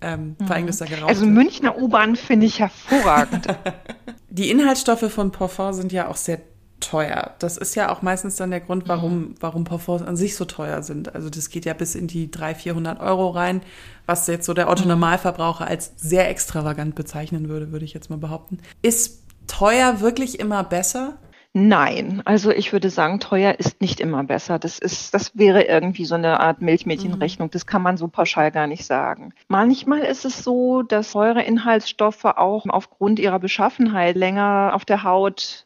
Ähm, 0.01 0.35
mhm. 0.37 0.45
Vor 0.45 0.55
allem, 0.57 0.67
da 0.67 0.85
geraucht 0.85 1.07
Also 1.09 1.25
Münchner 1.25 1.77
U-Bahn 1.77 2.17
finde 2.17 2.47
ich 2.47 2.59
hervorragend. 2.59 3.47
die 4.29 4.51
Inhaltsstoffe 4.51 5.09
von 5.09 5.31
Parfum 5.31 5.71
sind 5.71 5.93
ja 5.93 6.09
auch 6.09 6.17
sehr 6.17 6.41
teuer. 6.83 7.31
Das 7.39 7.57
ist 7.57 7.75
ja 7.75 7.91
auch 7.91 8.01
meistens 8.01 8.35
dann 8.35 8.51
der 8.51 8.59
Grund, 8.59 8.87
warum, 8.87 9.19
mhm. 9.19 9.35
warum 9.39 9.63
Parfums 9.63 10.01
an 10.01 10.15
sich 10.15 10.35
so 10.35 10.45
teuer 10.45 10.83
sind. 10.83 11.15
Also 11.15 11.29
das 11.29 11.49
geht 11.49 11.65
ja 11.65 11.73
bis 11.73 11.95
in 11.95 12.07
die 12.07 12.29
300, 12.29 12.61
400 12.61 12.99
Euro 12.99 13.29
rein, 13.29 13.61
was 14.05 14.27
jetzt 14.27 14.45
so 14.45 14.53
der 14.53 14.69
Otto-Normalverbraucher 14.69 15.65
als 15.65 15.93
sehr 15.97 16.29
extravagant 16.29 16.95
bezeichnen 16.95 17.49
würde, 17.49 17.71
würde 17.71 17.85
ich 17.85 17.93
jetzt 17.93 18.09
mal 18.09 18.17
behaupten. 18.17 18.59
Ist 18.81 19.23
teuer 19.47 20.01
wirklich 20.01 20.39
immer 20.39 20.63
besser? 20.63 21.17
Nein, 21.55 22.23
also 22.25 22.49
ich 22.49 22.73
würde 22.73 22.89
sagen, 22.89 23.19
teuer 23.19 23.59
ist 23.59 23.79
nicht 23.79 23.99
immer 23.99 24.23
besser. 24.23 24.57
Das 24.57 24.79
ist, 24.79 25.13
das 25.13 25.37
wäre 25.37 25.61
irgendwie 25.65 26.05
so 26.05 26.15
eine 26.15 26.39
Art 26.39 26.61
Milchmädchenrechnung. 26.61 27.51
Das 27.51 27.67
kann 27.67 27.83
man 27.83 27.95
so 27.95 28.07
pauschal 28.07 28.49
gar 28.49 28.65
nicht 28.65 28.85
sagen. 28.85 29.33
Manchmal 29.49 29.99
ist 29.99 30.25
es 30.25 30.43
so, 30.43 30.81
dass 30.81 31.11
Säureinhaltsstoffe 31.11 32.25
auch 32.25 32.65
aufgrund 32.67 33.19
ihrer 33.19 33.37
Beschaffenheit 33.37 34.15
länger 34.15 34.71
auf 34.73 34.83
der 34.83 35.03
Haut 35.03 35.65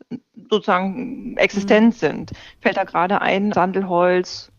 sozusagen 0.49 1.37
existent 1.37 1.95
mhm. 1.95 1.97
sind. 1.97 2.31
Fällt 2.59 2.75
da 2.75 2.83
gerade 2.83 3.21
ein, 3.21 3.53
Sandelholz, 3.53 4.51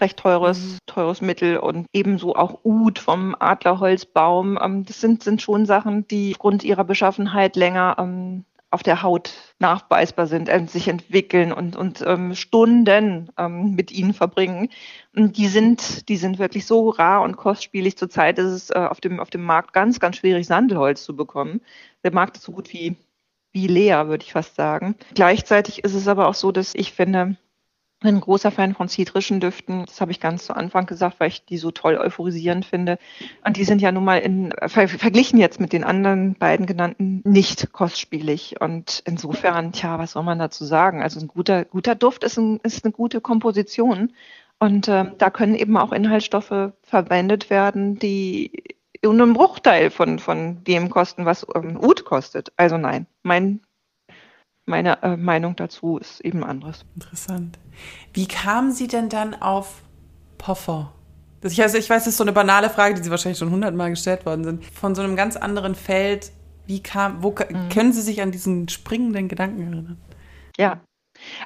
recht 0.00 0.18
teures, 0.18 0.58
mhm. 0.60 0.78
teures 0.86 1.20
Mittel 1.20 1.58
und 1.58 1.86
ebenso 1.92 2.34
auch 2.36 2.60
Ud 2.64 2.98
vom 2.98 3.36
Adlerholzbaum. 3.38 4.58
Ähm, 4.62 4.84
das 4.84 5.00
sind, 5.00 5.22
sind 5.22 5.42
schon 5.42 5.66
Sachen, 5.66 6.06
die 6.08 6.32
aufgrund 6.34 6.64
ihrer 6.64 6.84
Beschaffenheit 6.84 7.56
länger 7.56 7.96
ähm, 7.98 8.44
auf 8.70 8.82
der 8.82 9.02
Haut 9.02 9.32
nachweisbar 9.58 10.26
sind, 10.26 10.48
äh, 10.48 10.64
sich 10.66 10.88
entwickeln 10.88 11.52
und, 11.52 11.76
und 11.76 12.02
ähm, 12.06 12.34
Stunden 12.34 13.30
ähm, 13.36 13.74
mit 13.74 13.90
ihnen 13.90 14.14
verbringen. 14.14 14.68
Und 15.14 15.36
die 15.36 15.48
sind, 15.48 16.08
die 16.08 16.16
sind 16.16 16.38
wirklich 16.38 16.66
so 16.66 16.90
rar 16.90 17.22
und 17.22 17.36
kostspielig. 17.36 17.98
Zurzeit 17.98 18.38
ist 18.38 18.46
es 18.46 18.70
äh, 18.70 18.78
auf, 18.78 19.00
dem, 19.00 19.18
auf 19.18 19.30
dem 19.30 19.42
Markt 19.42 19.72
ganz, 19.72 19.98
ganz 19.98 20.16
schwierig, 20.16 20.46
Sandelholz 20.46 21.02
zu 21.02 21.16
bekommen. 21.16 21.60
Der 22.04 22.12
Markt 22.12 22.36
ist 22.36 22.44
so 22.44 22.52
gut 22.52 22.72
wie, 22.72 22.96
wie 23.52 23.66
leer, 23.66 24.08
würde 24.08 24.24
ich 24.24 24.32
fast 24.32 24.54
sagen. 24.54 24.94
Gleichzeitig 25.14 25.82
ist 25.82 25.94
es 25.94 26.06
aber 26.06 26.28
auch 26.28 26.34
so, 26.34 26.52
dass 26.52 26.74
ich 26.74 26.92
finde, 26.92 27.36
bin 28.00 28.16
ein 28.16 28.20
großer 28.20 28.50
Fan 28.50 28.74
von 28.74 28.88
zitrischen 28.88 29.40
Düften. 29.40 29.84
Das 29.86 30.00
habe 30.00 30.10
ich 30.10 30.20
ganz 30.20 30.46
zu 30.46 30.56
Anfang 30.56 30.86
gesagt, 30.86 31.20
weil 31.20 31.28
ich 31.28 31.44
die 31.44 31.58
so 31.58 31.70
toll 31.70 31.96
euphorisierend 31.96 32.64
finde. 32.64 32.98
Und 33.44 33.56
die 33.56 33.64
sind 33.64 33.82
ja 33.82 33.92
nun 33.92 34.04
mal 34.04 34.18
in, 34.18 34.52
ver, 34.66 34.88
verglichen 34.88 35.38
jetzt 35.38 35.60
mit 35.60 35.72
den 35.72 35.84
anderen 35.84 36.34
beiden 36.34 36.66
genannten 36.66 37.22
nicht 37.24 37.72
kostspielig. 37.72 38.60
Und 38.60 39.02
insofern, 39.04 39.72
tja, 39.72 39.98
was 39.98 40.12
soll 40.12 40.22
man 40.22 40.38
dazu 40.38 40.64
sagen? 40.64 41.02
Also 41.02 41.20
ein 41.20 41.28
guter, 41.28 41.64
guter 41.66 41.94
Duft 41.94 42.24
ist, 42.24 42.38
ein, 42.38 42.58
ist 42.62 42.84
eine 42.84 42.92
gute 42.92 43.20
Komposition. 43.20 44.12
Und 44.58 44.88
äh, 44.88 45.06
da 45.18 45.30
können 45.30 45.54
eben 45.54 45.76
auch 45.76 45.92
Inhaltsstoffe 45.92 46.72
verwendet 46.82 47.50
werden, 47.50 47.98
die 47.98 48.52
in 49.02 49.10
einem 49.12 49.34
Bruchteil 49.34 49.90
von, 49.90 50.18
von 50.18 50.62
dem 50.64 50.90
kosten, 50.90 51.24
was 51.24 51.46
ähm, 51.54 51.78
Ud 51.82 52.04
kostet. 52.04 52.52
Also 52.56 52.76
nein, 52.76 53.06
mein 53.22 53.60
meine 54.70 55.02
äh, 55.02 55.16
Meinung 55.16 55.56
dazu 55.56 55.98
ist 55.98 56.20
eben 56.20 56.42
anderes. 56.44 56.86
Interessant. 56.94 57.58
Wie 58.14 58.26
kamen 58.26 58.72
Sie 58.72 58.88
denn 58.88 59.08
dann 59.08 59.34
auf 59.34 59.82
Parfum? 60.38 60.88
Das, 61.40 61.52
ich, 61.52 61.62
also 61.62 61.78
ich 61.78 61.88
weiß, 61.88 62.04
das 62.04 62.14
ist 62.14 62.18
so 62.18 62.24
eine 62.24 62.32
banale 62.32 62.70
Frage, 62.70 62.94
die 62.94 63.02
Sie 63.02 63.10
wahrscheinlich 63.10 63.38
schon 63.38 63.50
hundertmal 63.50 63.90
gestellt 63.90 64.26
worden 64.26 64.44
sind. 64.44 64.64
Von 64.64 64.94
so 64.94 65.02
einem 65.02 65.16
ganz 65.16 65.36
anderen 65.36 65.74
Feld, 65.74 66.32
wie 66.66 66.82
kam, 66.82 67.22
wo 67.22 67.30
mhm. 67.30 67.68
können 67.70 67.92
Sie 67.92 68.02
sich 68.02 68.22
an 68.22 68.30
diesen 68.30 68.68
springenden 68.68 69.28
Gedanken 69.28 69.60
erinnern? 69.60 69.98
Ja, 70.58 70.80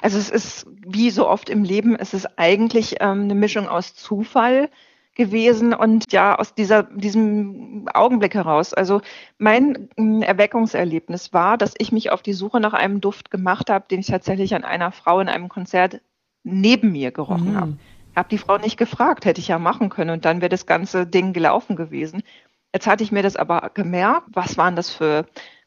also 0.01 0.17
es 0.17 0.29
ist 0.29 0.67
wie 0.85 1.09
so 1.09 1.27
oft 1.27 1.49
im 1.49 1.63
Leben, 1.63 1.95
es 1.95 2.13
ist 2.13 2.37
eigentlich 2.37 2.97
ähm, 2.99 3.23
eine 3.23 3.35
Mischung 3.35 3.67
aus 3.67 3.93
Zufall, 3.93 4.69
gewesen 5.15 5.73
und 5.73 6.11
ja, 6.11 6.37
aus 6.37 6.53
dieser, 6.53 6.83
diesem 6.83 7.87
Augenblick 7.93 8.35
heraus. 8.35 8.73
Also 8.73 9.01
mein 9.37 9.89
hm, 9.97 10.21
Erweckungserlebnis 10.21 11.33
war, 11.33 11.57
dass 11.57 11.73
ich 11.77 11.91
mich 11.91 12.11
auf 12.11 12.21
die 12.21 12.33
Suche 12.33 12.59
nach 12.59 12.73
einem 12.73 13.01
Duft 13.01 13.31
gemacht 13.31 13.69
habe, 13.69 13.85
den 13.89 14.01
ich 14.01 14.07
tatsächlich 14.07 14.53
an 14.53 14.63
einer 14.63 14.91
Frau 14.91 15.19
in 15.19 15.29
einem 15.29 15.49
Konzert 15.49 16.01
neben 16.43 16.91
mir 16.91 17.11
gerochen 17.11 17.53
mhm. 17.53 17.59
habe. 17.59 17.77
Habe 18.15 18.29
die 18.29 18.37
Frau 18.37 18.57
nicht 18.57 18.77
gefragt, 18.77 19.25
hätte 19.25 19.41
ich 19.41 19.47
ja 19.47 19.59
machen 19.59 19.89
können 19.89 20.11
und 20.11 20.25
dann 20.25 20.41
wäre 20.41 20.49
das 20.49 20.65
ganze 20.65 21.07
Ding 21.07 21.33
gelaufen 21.33 21.75
gewesen. 21.75 22.21
Jetzt 22.73 22.87
hatte 22.87 23.03
ich 23.03 23.11
mir 23.11 23.23
das 23.23 23.35
aber 23.37 23.71
gemerkt, 23.73 24.27
was 24.33 24.57
waren 24.57 24.75
das 24.75 24.89
für 24.89 25.25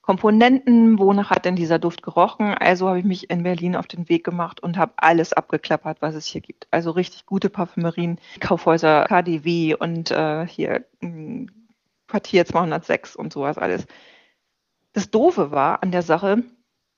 Komponenten, 0.08 0.98
wonach 0.98 1.28
hat 1.28 1.44
denn 1.44 1.54
dieser 1.54 1.78
Duft 1.78 2.02
gerochen? 2.02 2.54
Also 2.54 2.88
habe 2.88 2.98
ich 2.98 3.04
mich 3.04 3.28
in 3.28 3.42
Berlin 3.42 3.76
auf 3.76 3.86
den 3.86 4.08
Weg 4.08 4.24
gemacht 4.24 4.58
und 4.58 4.78
habe 4.78 4.94
alles 4.96 5.34
abgeklappert, 5.34 6.00
was 6.00 6.14
es 6.14 6.24
hier 6.24 6.40
gibt. 6.40 6.66
Also 6.70 6.92
richtig 6.92 7.26
gute 7.26 7.50
Parfümerien, 7.50 8.18
Kaufhäuser, 8.40 9.04
KDW 9.04 9.74
und 9.74 10.10
äh, 10.10 10.46
hier 10.46 10.86
hm, 11.00 11.50
Quartier 12.06 12.46
206 12.46 13.16
und 13.16 13.34
sowas 13.34 13.58
alles. 13.58 13.86
Das 14.94 15.10
Doofe 15.10 15.50
war 15.50 15.82
an 15.82 15.92
der 15.92 16.00
Sache, 16.00 16.42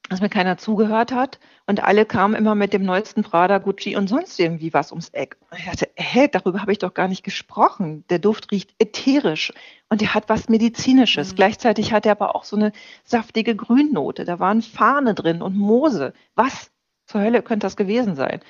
dass 0.09 0.21
mir 0.21 0.29
keiner 0.29 0.59
zugehört 0.59 1.13
hat 1.13 1.39
und 1.67 1.85
alle 1.85 2.05
kamen 2.05 2.35
immer 2.35 2.55
mit 2.57 2.73
dem 2.73 2.85
neuesten 2.85 3.23
Prada, 3.23 3.59
Gucci 3.59 3.97
und 3.97 4.09
sonst 4.09 4.41
irgendwie 4.41 4.75
was 4.75 4.91
ums 4.91 5.11
Eck. 5.11 5.37
Und 5.51 5.59
ich 5.59 5.67
dachte, 5.67 5.89
hä, 5.95 6.29
darüber 6.31 6.61
habe 6.63 6.73
ich 6.73 6.79
doch 6.79 6.95
gar 6.95 7.07
nicht 7.07 7.23
gesprochen. 7.23 8.05
Der 8.11 8.19
Duft 8.19 8.51
riecht 8.51 8.75
ätherisch 8.79 9.53
und 9.89 10.01
der 10.01 10.15
hat 10.15 10.29
was 10.29 10.49
Medizinisches. 10.49 11.33
Mhm. 11.33 11.37
Gleichzeitig 11.37 11.93
hat 11.93 12.07
er 12.07 12.13
aber 12.13 12.35
auch 12.35 12.45
so 12.45 12.57
eine 12.57 12.73
saftige 13.05 13.55
Grünnote. 13.55 14.25
Da 14.25 14.41
waren 14.41 14.63
Fahne 14.63 15.15
drin 15.15 15.43
und 15.43 15.57
Moose. 15.57 16.13
Was 16.35 16.73
zur 17.07 17.21
Hölle 17.21 17.43
könnte 17.43 17.67
das 17.67 17.77
gewesen 17.77 18.17
sein? 18.17 18.41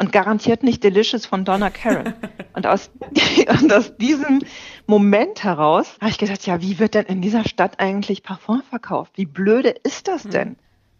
Und 0.00 0.12
garantiert 0.12 0.62
nicht 0.62 0.84
Delicious 0.84 1.26
von 1.26 1.44
Donna 1.44 1.70
Karen. 1.70 2.14
und, 2.52 2.68
aus, 2.68 2.92
und 3.60 3.72
aus 3.72 3.96
diesem 3.96 4.40
Moment 4.86 5.42
heraus 5.42 5.96
habe 6.00 6.12
ich 6.12 6.18
gedacht, 6.18 6.46
ja, 6.46 6.62
wie 6.62 6.78
wird 6.78 6.94
denn 6.94 7.06
in 7.06 7.20
dieser 7.20 7.42
Stadt 7.42 7.80
eigentlich 7.80 8.22
Parfum 8.22 8.62
verkauft? 8.62 9.14
Wie 9.16 9.26
blöde 9.26 9.70
ist 9.70 10.06
das 10.06 10.24
mhm. 10.24 10.30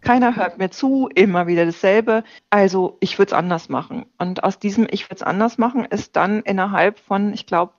Keiner 0.01 0.35
hört 0.35 0.57
mir 0.57 0.69
zu, 0.69 1.09
immer 1.13 1.47
wieder 1.47 1.65
dasselbe. 1.65 2.23
Also 2.49 2.97
ich 2.99 3.17
würde 3.17 3.31
es 3.31 3.37
anders 3.37 3.69
machen. 3.69 4.05
Und 4.17 4.43
aus 4.43 4.59
diesem 4.59 4.87
Ich 4.89 5.05
würde 5.05 5.15
es 5.15 5.23
anders 5.23 5.57
machen 5.57 5.85
ist 5.85 6.15
dann 6.15 6.41
innerhalb 6.41 6.99
von, 6.99 7.33
ich 7.33 7.45
glaube, 7.45 7.73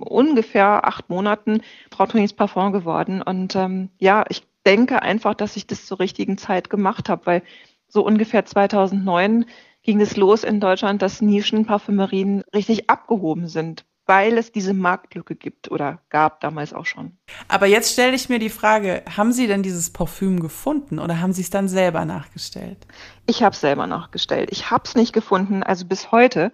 ungefähr 0.00 0.86
acht 0.86 1.08
Monaten 1.08 1.62
Frau 1.90 2.06
Tonis 2.06 2.32
Parfum 2.32 2.72
geworden. 2.72 3.22
Und 3.22 3.54
ähm, 3.56 3.90
ja, 3.98 4.24
ich 4.28 4.46
denke 4.66 5.02
einfach, 5.02 5.34
dass 5.34 5.56
ich 5.56 5.66
das 5.66 5.86
zur 5.86 6.00
richtigen 6.00 6.38
Zeit 6.38 6.70
gemacht 6.70 7.08
habe, 7.08 7.26
weil 7.26 7.42
so 7.88 8.04
ungefähr 8.04 8.44
2009 8.44 9.46
ging 9.82 10.00
es 10.00 10.16
los 10.16 10.44
in 10.44 10.60
Deutschland, 10.60 11.02
dass 11.02 11.22
Nischenparfümerien 11.22 12.42
richtig 12.54 12.90
abgehoben 12.90 13.48
sind 13.48 13.84
weil 14.10 14.38
es 14.38 14.50
diese 14.50 14.74
Marktlücke 14.74 15.36
gibt 15.36 15.70
oder 15.70 16.00
gab 16.08 16.40
damals 16.40 16.74
auch 16.74 16.84
schon. 16.84 17.12
Aber 17.46 17.66
jetzt 17.66 17.92
stelle 17.92 18.16
ich 18.16 18.28
mir 18.28 18.40
die 18.40 18.50
Frage, 18.50 19.04
haben 19.16 19.32
Sie 19.32 19.46
denn 19.46 19.62
dieses 19.62 19.90
Parfüm 19.90 20.40
gefunden 20.40 20.98
oder 20.98 21.20
haben 21.20 21.32
Sie 21.32 21.42
es 21.42 21.50
dann 21.50 21.68
selber 21.68 22.04
nachgestellt? 22.04 22.88
Ich 23.26 23.44
habe 23.44 23.54
es 23.54 23.60
selber 23.60 23.86
nachgestellt. 23.86 24.48
Ich 24.50 24.72
habe 24.72 24.82
es 24.84 24.96
nicht 24.96 25.12
gefunden, 25.12 25.62
also 25.62 25.86
bis 25.86 26.10
heute. 26.10 26.50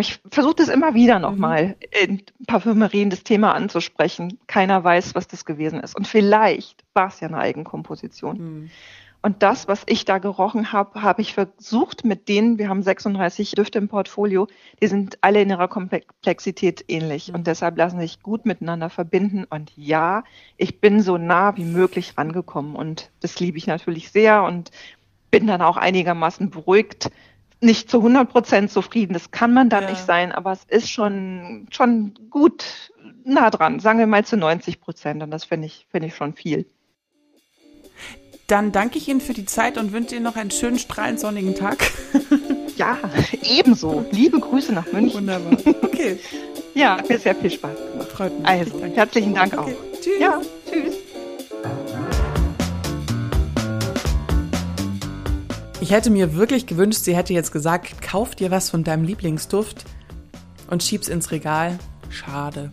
Ich 0.00 0.18
versuche 0.30 0.54
das 0.54 0.68
immer 0.68 0.94
wieder 0.94 1.18
nochmal 1.18 1.66
mhm. 1.66 1.74
in 2.00 2.22
Parfümerien 2.46 3.10
das 3.10 3.22
Thema 3.22 3.54
anzusprechen. 3.54 4.38
Keiner 4.46 4.82
weiß, 4.82 5.14
was 5.14 5.28
das 5.28 5.44
gewesen 5.44 5.80
ist. 5.80 5.94
Und 5.94 6.08
vielleicht 6.08 6.84
war 6.94 7.08
es 7.08 7.20
ja 7.20 7.28
eine 7.28 7.36
Eigenkomposition. 7.36 8.38
Mhm. 8.38 8.70
Und 9.24 9.42
das, 9.42 9.68
was 9.68 9.84
ich 9.86 10.04
da 10.04 10.18
gerochen 10.18 10.70
habe, 10.70 11.00
habe 11.00 11.22
ich 11.22 11.32
versucht 11.32 12.04
mit 12.04 12.28
denen, 12.28 12.58
wir 12.58 12.68
haben 12.68 12.82
36 12.82 13.52
Düfte 13.52 13.78
im 13.78 13.88
Portfolio, 13.88 14.48
die 14.82 14.86
sind 14.86 15.16
alle 15.22 15.40
in 15.40 15.48
ihrer 15.48 15.66
Komplexität 15.66 16.84
ähnlich 16.88 17.32
und 17.32 17.46
deshalb 17.46 17.78
lassen 17.78 17.98
sich 18.00 18.22
gut 18.22 18.44
miteinander 18.44 18.90
verbinden. 18.90 19.46
Und 19.48 19.72
ja, 19.76 20.24
ich 20.58 20.78
bin 20.78 21.00
so 21.00 21.16
nah 21.16 21.56
wie 21.56 21.64
möglich 21.64 22.18
rangekommen 22.18 22.76
und 22.76 23.10
das 23.20 23.40
liebe 23.40 23.56
ich 23.56 23.66
natürlich 23.66 24.10
sehr 24.10 24.42
und 24.42 24.70
bin 25.30 25.46
dann 25.46 25.62
auch 25.62 25.78
einigermaßen 25.78 26.50
beruhigt. 26.50 27.10
Nicht 27.62 27.90
zu 27.90 28.00
100 28.00 28.28
Prozent 28.28 28.70
zufrieden, 28.70 29.14
das 29.14 29.30
kann 29.30 29.54
man 29.54 29.70
dann 29.70 29.84
ja. 29.84 29.90
nicht 29.92 30.04
sein, 30.04 30.32
aber 30.32 30.52
es 30.52 30.64
ist 30.64 30.90
schon, 30.90 31.66
schon 31.70 32.12
gut 32.28 32.92
nah 33.24 33.48
dran, 33.48 33.80
sagen 33.80 34.00
wir 34.00 34.06
mal 34.06 34.26
zu 34.26 34.36
90 34.36 34.82
Prozent 34.82 35.22
und 35.22 35.30
das 35.30 35.46
finde 35.46 35.68
ich, 35.68 35.86
finde 35.90 36.08
ich 36.08 36.14
schon 36.14 36.34
viel. 36.34 36.66
Dann 38.46 38.72
danke 38.72 38.98
ich 38.98 39.08
Ihnen 39.08 39.22
für 39.22 39.32
die 39.32 39.46
Zeit 39.46 39.78
und 39.78 39.92
wünsche 39.92 40.14
Ihnen 40.14 40.24
noch 40.24 40.36
einen 40.36 40.50
schönen, 40.50 40.78
strahlend 40.78 41.18
sonnigen 41.18 41.54
Tag. 41.54 41.78
ja, 42.76 42.98
ebenso. 43.42 44.04
Liebe 44.10 44.38
Grüße 44.38 44.72
nach 44.72 44.92
München. 44.92 45.20
Wunderbar. 45.20 45.56
Okay. 45.80 46.18
ja, 46.74 46.98
hat 46.98 47.08
mir 47.08 47.18
sehr 47.18 47.34
viel 47.34 47.50
Spaß 47.50 47.78
gemacht. 47.92 48.08
Freut 48.12 48.38
mich. 48.38 48.46
Also, 48.46 48.78
danke. 48.78 48.96
herzlichen 48.96 49.34
Dank 49.34 49.56
okay. 49.56 49.72
auch. 49.72 50.00
Tschüss. 50.00 50.20
Ja, 50.20 50.42
tschüss. 50.70 50.94
Ich 55.80 55.90
hätte 55.90 56.10
mir 56.10 56.34
wirklich 56.34 56.66
gewünscht, 56.66 57.00
sie 57.04 57.16
hätte 57.16 57.32
jetzt 57.32 57.50
gesagt, 57.50 58.02
kauf 58.02 58.34
dir 58.34 58.50
was 58.50 58.68
von 58.68 58.84
deinem 58.84 59.04
Lieblingsduft 59.04 59.86
und 60.68 60.82
schieb's 60.82 61.08
ins 61.08 61.30
Regal. 61.30 61.78
Schade. 62.10 62.72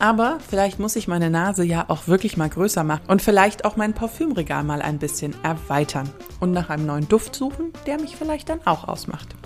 Aber 0.00 0.38
vielleicht 0.48 0.78
muss 0.78 0.96
ich 0.96 1.08
meine 1.08 1.28
Nase 1.28 1.62
ja 1.62 1.84
auch 1.88 2.08
wirklich 2.08 2.38
mal 2.38 2.48
größer 2.48 2.84
machen 2.84 3.04
und 3.06 3.20
vielleicht 3.20 3.66
auch 3.66 3.76
mein 3.76 3.92
Parfümregal 3.92 4.64
mal 4.64 4.80
ein 4.80 4.98
bisschen 4.98 5.34
erweitern 5.42 6.08
und 6.40 6.52
nach 6.52 6.70
einem 6.70 6.86
neuen 6.86 7.06
Duft 7.06 7.36
suchen, 7.36 7.74
der 7.86 8.00
mich 8.00 8.16
vielleicht 8.16 8.48
dann 8.48 8.60
auch 8.64 8.88
ausmacht. 8.88 9.36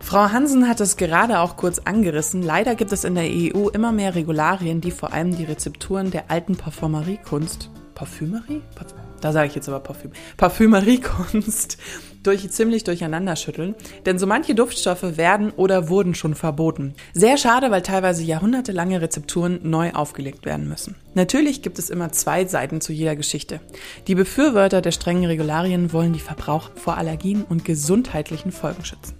Frau 0.00 0.32
Hansen 0.32 0.66
hat 0.66 0.80
es 0.80 0.96
gerade 0.96 1.40
auch 1.40 1.56
kurz 1.56 1.78
angerissen. 1.78 2.42
Leider 2.42 2.74
gibt 2.74 2.90
es 2.90 3.04
in 3.04 3.14
der 3.14 3.26
EU 3.26 3.68
immer 3.68 3.92
mehr 3.92 4.14
Regularien, 4.14 4.80
die 4.80 4.90
vor 4.90 5.12
allem 5.12 5.36
die 5.36 5.44
Rezepturen 5.44 6.10
der 6.10 6.30
alten 6.30 6.56
Parfumeriekunst, 6.56 7.70
Parfümerie? 7.94 8.62
Da 9.20 9.32
sage 9.32 9.48
ich 9.48 9.54
jetzt 9.54 9.68
aber 9.68 9.80
Parfüm. 9.80 10.12
Parfümeriekunst 10.36 11.78
durch, 12.22 12.50
ziemlich 12.50 12.84
durcheinander 12.84 13.36
schütteln, 13.36 13.74
denn 14.06 14.18
so 14.18 14.26
manche 14.26 14.54
Duftstoffe 14.54 15.16
werden 15.16 15.50
oder 15.50 15.88
wurden 15.88 16.14
schon 16.14 16.34
verboten. 16.34 16.94
Sehr 17.14 17.36
schade, 17.36 17.70
weil 17.70 17.82
teilweise 17.82 18.22
jahrhundertelange 18.22 19.00
Rezepturen 19.00 19.60
neu 19.62 19.92
aufgelegt 19.92 20.44
werden 20.44 20.68
müssen. 20.68 20.96
Natürlich 21.14 21.62
gibt 21.62 21.78
es 21.78 21.90
immer 21.90 22.12
zwei 22.12 22.44
Seiten 22.44 22.80
zu 22.80 22.92
jeder 22.92 23.16
Geschichte. 23.16 23.60
Die 24.06 24.14
Befürworter 24.14 24.80
der 24.80 24.92
strengen 24.92 25.24
Regularien 25.24 25.92
wollen 25.92 26.12
die 26.12 26.20
Verbrauch 26.20 26.70
vor 26.74 26.96
Allergien 26.96 27.44
und 27.48 27.64
gesundheitlichen 27.64 28.52
Folgen 28.52 28.84
schützen. 28.84 29.19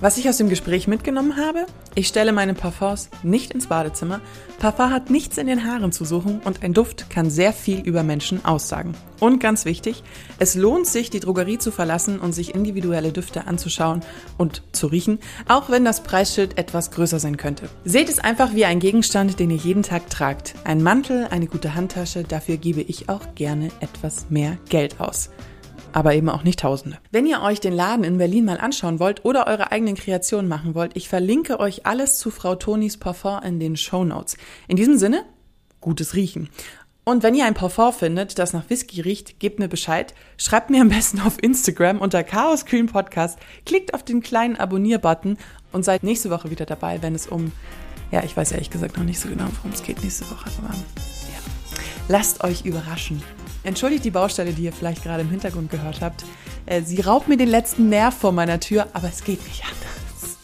Was 0.00 0.16
ich 0.16 0.28
aus 0.28 0.36
dem 0.36 0.48
Gespräch 0.48 0.86
mitgenommen 0.86 1.36
habe? 1.36 1.66
Ich 1.96 2.06
stelle 2.06 2.30
meine 2.30 2.54
Parfums 2.54 3.10
nicht 3.24 3.52
ins 3.52 3.66
Badezimmer. 3.66 4.20
Parfum 4.60 4.90
hat 4.90 5.10
nichts 5.10 5.38
in 5.38 5.48
den 5.48 5.64
Haaren 5.64 5.90
zu 5.90 6.04
suchen 6.04 6.40
und 6.44 6.62
ein 6.62 6.72
Duft 6.72 7.10
kann 7.10 7.30
sehr 7.30 7.52
viel 7.52 7.80
über 7.80 8.04
Menschen 8.04 8.44
aussagen. 8.44 8.92
Und 9.18 9.40
ganz 9.40 9.64
wichtig, 9.64 10.04
es 10.38 10.54
lohnt 10.54 10.86
sich, 10.86 11.10
die 11.10 11.18
Drogerie 11.18 11.58
zu 11.58 11.72
verlassen 11.72 12.20
und 12.20 12.32
sich 12.32 12.54
individuelle 12.54 13.10
Düfte 13.10 13.48
anzuschauen 13.48 14.02
und 14.36 14.62
zu 14.70 14.86
riechen, 14.86 15.18
auch 15.48 15.68
wenn 15.68 15.84
das 15.84 16.04
Preisschild 16.04 16.58
etwas 16.58 16.92
größer 16.92 17.18
sein 17.18 17.36
könnte. 17.36 17.68
Seht 17.84 18.08
es 18.08 18.20
einfach 18.20 18.54
wie 18.54 18.66
ein 18.66 18.78
Gegenstand, 18.78 19.40
den 19.40 19.50
ihr 19.50 19.56
jeden 19.56 19.82
Tag 19.82 20.08
tragt. 20.10 20.54
Ein 20.62 20.80
Mantel, 20.80 21.26
eine 21.28 21.48
gute 21.48 21.74
Handtasche, 21.74 22.22
dafür 22.22 22.56
gebe 22.56 22.82
ich 22.82 23.08
auch 23.08 23.34
gerne 23.34 23.72
etwas 23.80 24.26
mehr 24.30 24.58
Geld 24.68 25.00
aus 25.00 25.30
aber 25.92 26.14
eben 26.14 26.28
auch 26.28 26.44
nicht 26.44 26.60
Tausende. 26.60 26.98
Wenn 27.10 27.26
ihr 27.26 27.42
euch 27.42 27.60
den 27.60 27.72
Laden 27.72 28.04
in 28.04 28.18
Berlin 28.18 28.44
mal 28.44 28.58
anschauen 28.58 28.98
wollt 28.98 29.24
oder 29.24 29.46
eure 29.46 29.72
eigenen 29.72 29.94
Kreationen 29.94 30.48
machen 30.48 30.74
wollt, 30.74 30.96
ich 30.96 31.08
verlinke 31.08 31.60
euch 31.60 31.86
alles 31.86 32.18
zu 32.18 32.30
Frau 32.30 32.54
Tonis 32.54 32.96
Parfum 32.96 33.42
in 33.42 33.60
den 33.60 33.76
Show 33.76 34.04
Notes. 34.04 34.36
In 34.66 34.76
diesem 34.76 34.98
Sinne, 34.98 35.24
gutes 35.80 36.14
Riechen. 36.14 36.48
Und 37.04 37.22
wenn 37.22 37.34
ihr 37.34 37.46
ein 37.46 37.54
Parfum 37.54 37.92
findet, 37.92 38.38
das 38.38 38.52
nach 38.52 38.68
Whisky 38.68 39.00
riecht, 39.00 39.40
gebt 39.40 39.58
mir 39.58 39.68
Bescheid. 39.68 40.14
Schreibt 40.36 40.68
mir 40.68 40.82
am 40.82 40.90
besten 40.90 41.20
auf 41.20 41.42
Instagram 41.42 42.00
unter 42.00 42.22
Chaos 42.22 42.66
Cream 42.66 42.86
Podcast. 42.86 43.38
Klickt 43.64 43.94
auf 43.94 44.02
den 44.02 44.20
kleinen 44.20 44.56
Abonnier-Button 44.56 45.38
und 45.72 45.84
seid 45.84 46.02
nächste 46.02 46.28
Woche 46.28 46.50
wieder 46.50 46.66
dabei, 46.66 47.00
wenn 47.00 47.14
es 47.14 47.26
um, 47.26 47.52
ja, 48.10 48.22
ich 48.24 48.36
weiß 48.36 48.52
ehrlich 48.52 48.68
gesagt 48.68 48.98
noch 48.98 49.04
nicht 49.04 49.20
so 49.20 49.28
genau, 49.30 49.46
worum 49.56 49.72
es 49.72 49.82
geht 49.82 50.02
nächste 50.02 50.30
Woche. 50.30 50.50
Aber, 50.58 50.74
ja. 50.74 51.40
Lasst 52.08 52.44
euch 52.44 52.66
überraschen. 52.66 53.22
Entschuldigt 53.62 54.04
die 54.04 54.10
Baustelle, 54.10 54.52
die 54.52 54.64
ihr 54.64 54.72
vielleicht 54.72 55.02
gerade 55.02 55.22
im 55.22 55.30
Hintergrund 55.30 55.70
gehört 55.70 56.00
habt. 56.00 56.24
Äh, 56.66 56.82
sie 56.82 57.00
raubt 57.00 57.28
mir 57.28 57.36
den 57.36 57.48
letzten 57.48 57.88
Nerv 57.88 58.14
vor 58.14 58.32
meiner 58.32 58.60
Tür, 58.60 58.88
aber 58.92 59.08
es 59.08 59.24
geht 59.24 59.42
nicht 59.44 59.62
anders. 59.64 60.38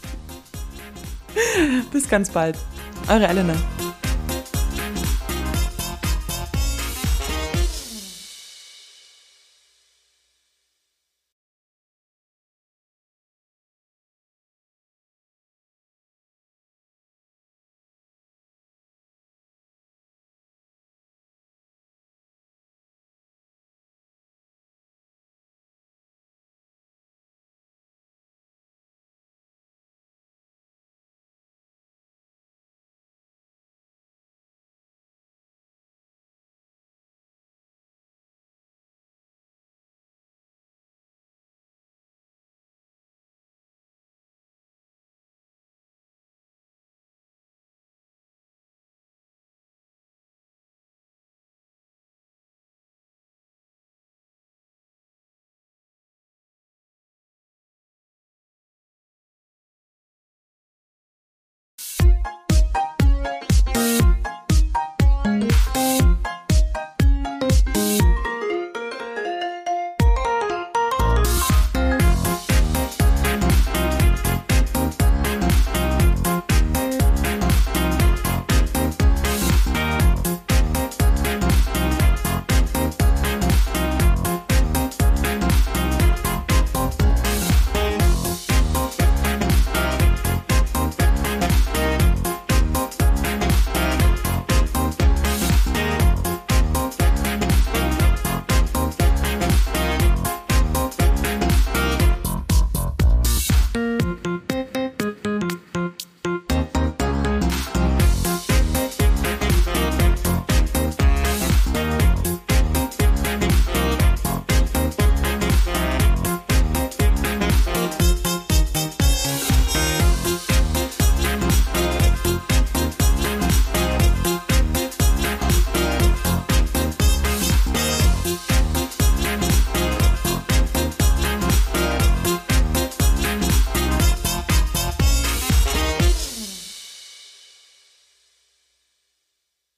Bis 1.91 2.09
ganz 2.09 2.29
bald. 2.29 2.57
Eure 3.07 3.27
Elena. 3.27 3.55